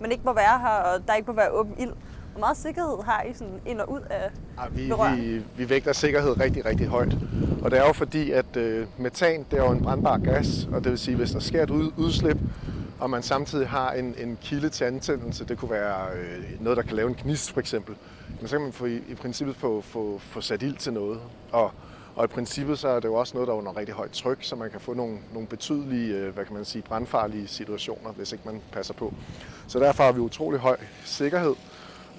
[0.00, 1.92] man ikke må være her, og der ikke må være åben ild.
[2.32, 5.92] Hvor meget sikkerhed har I sådan ind og ud af Ja, vi, vi, vi vægter
[5.92, 7.16] sikkerhed rigtig, rigtig højt.
[7.62, 10.84] Og det er jo fordi, at øh, metan det er jo en brandbar gas, og
[10.84, 12.38] det vil sige, hvis der sker et ud, udslip,
[13.00, 16.82] og man samtidig har en, en kilde til antændelse, det kunne være øh, noget, der
[16.82, 17.94] kan lave en gnist for eksempel,
[18.40, 21.20] men så kan man få, i, i princippet få, få, få sat ild til noget.
[21.52, 21.70] Og,
[22.14, 24.38] og i princippet så er det jo også noget, der er under rigtig højt tryk,
[24.40, 28.32] så man kan få nogle, nogle betydelige, øh, hvad kan man sige, brandfarlige situationer, hvis
[28.32, 29.14] ikke man passer på.
[29.66, 31.54] Så derfor har vi utrolig høj sikkerhed.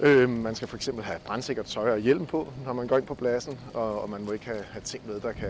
[0.00, 3.06] Øh, man skal for eksempel have brandsikkert tøj og hjelm på, når man går ind
[3.06, 5.48] på pladsen, og, og man må ikke have, have ting med, der kan,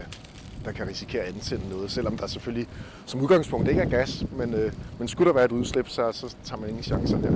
[0.65, 2.69] der kan risikere at antænde noget, selvom der selvfølgelig
[3.07, 6.37] som udgangspunkt ikke er gas, men, øh, men skulle der være et udslip, så, så
[6.45, 7.33] tager man ingen chancer der.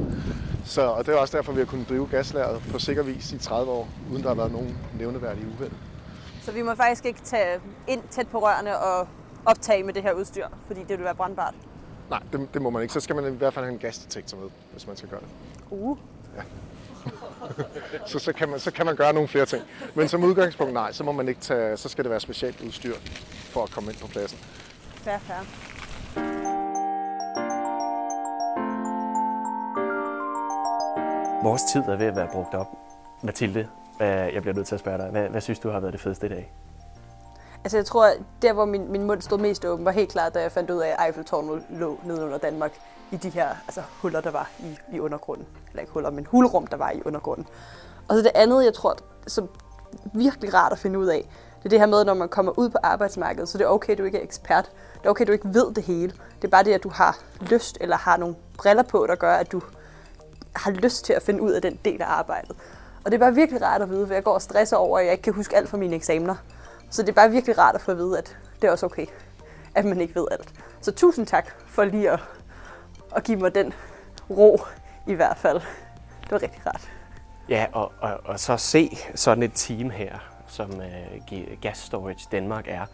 [0.64, 3.38] Så, og det er også derfor, vi har kunnet drive gaslæret på sikker vis i
[3.38, 5.72] 30 år, uden der har været nogen nævneværdige uheld.
[6.42, 9.08] Så vi må faktisk ikke tage ind tæt på rørene og
[9.44, 11.54] optage med det her udstyr, fordi det vil være brandbart.
[12.10, 12.94] Nej, det, det må man ikke.
[12.94, 15.28] Så skal man i hvert fald have en gasdetektor med, hvis man skal gøre det.
[15.70, 15.98] Uh.
[18.06, 19.62] Så, så, kan man, så kan man gøre nogle flere ting.
[19.94, 22.94] Men som udgangspunkt, nej, så må man ikke tage, så skal det være specielt udstyr
[23.50, 24.38] for at komme ind på pladsen.
[24.94, 25.44] Fair, fair.
[31.42, 32.66] Vores tid er ved at være brugt op.
[33.22, 33.68] Mathilde,
[34.00, 35.08] jeg bliver nødt til at spørge dig.
[35.10, 36.52] Hvad, hvad synes du har været det fedeste i dag?
[37.64, 40.34] Altså jeg tror, at der hvor min, min mund stod mest åben, var helt klart,
[40.34, 42.72] da jeg fandt ud af, at Eiffeltårnet lå nede under Danmark
[43.12, 45.46] i de her altså, huller, der var i, i undergrunden.
[45.70, 47.46] Eller ikke huller, men hulrum, der var i undergrunden.
[48.08, 48.96] Og så det andet, jeg tror,
[49.26, 49.48] som
[50.14, 51.28] virkelig rart at finde ud af,
[51.58, 53.92] det er det her med, når man kommer ud på arbejdsmarkedet, så det er okay,
[53.92, 54.70] at du ikke er ekspert.
[54.94, 56.12] Det er okay, at du ikke ved det hele.
[56.36, 59.34] Det er bare det, at du har lyst eller har nogle briller på, der gør,
[59.34, 59.62] at du
[60.56, 62.56] har lyst til at finde ud af den del af arbejdet.
[63.04, 65.04] Og det er bare virkelig rart at vide, for jeg går og stresser over, at
[65.04, 66.34] jeg ikke kan huske alt fra mine eksamener.
[66.90, 69.06] Så det er bare virkelig rart at få at vide, at det er også okay,
[69.74, 70.52] at man ikke ved alt.
[70.80, 72.20] Så tusind tak for lige at,
[73.16, 73.72] at give mig den
[74.30, 74.60] ro
[75.06, 75.60] i hvert fald.
[76.22, 76.90] Det var rigtig rart.
[77.48, 82.68] Ja, og, og, og så se sådan et team her, som uh, Gas Storage Danmark
[82.68, 82.86] er,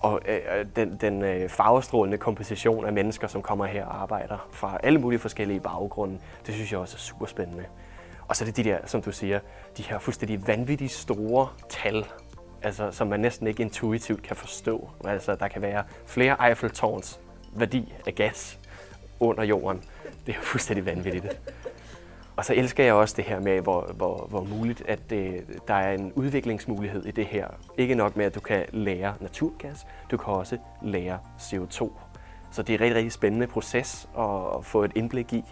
[0.00, 4.78] og uh, den, den uh, farvestrålende komposition af mennesker, som kommer her og arbejder fra
[4.82, 7.64] alle mulige forskellige baggrunde, det synes jeg også er super spændende.
[8.28, 9.40] Og så er det de der, som du siger,
[9.76, 12.06] de her fuldstændig vanvittigt store tal,
[12.62, 14.90] altså, som man næsten ikke intuitivt kan forstå.
[15.04, 17.20] Altså, der kan være flere Eiffeltårns
[17.52, 18.58] værdi af gas
[19.20, 19.82] under jorden.
[20.26, 21.40] Det er jo fuldstændig vanvittigt.
[22.36, 25.74] Og så elsker jeg også det her med, hvor, hvor, hvor muligt, at det, der
[25.74, 27.48] er en udviklingsmulighed i det her.
[27.78, 31.90] Ikke nok med, at du kan lære naturgas, du kan også lære CO2.
[32.50, 34.08] Så det er en rigtig, rigtig spændende proces
[34.58, 35.44] at få et indblik i.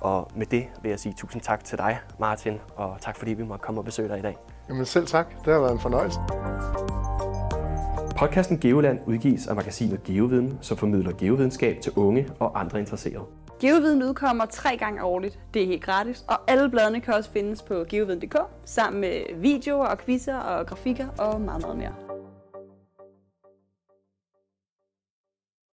[0.00, 3.42] Og med det vil jeg sige tusind tak til dig, Martin, og tak fordi vi
[3.42, 4.36] måtte komme og besøge dig i dag.
[4.68, 5.26] Jamen selv tak.
[5.44, 6.18] Det har været en fornøjelse.
[8.22, 13.24] Podcasten Geoland udgives af magasinet Geoviden, som formidler geovidenskab til unge og andre interesserede.
[13.60, 15.38] Geoviden udkommer tre gange årligt.
[15.54, 19.86] Det er helt gratis, og alle bladene kan også findes på geoviden.dk, sammen med videoer
[19.86, 22.11] og quizzer og grafikker og meget, meget mere.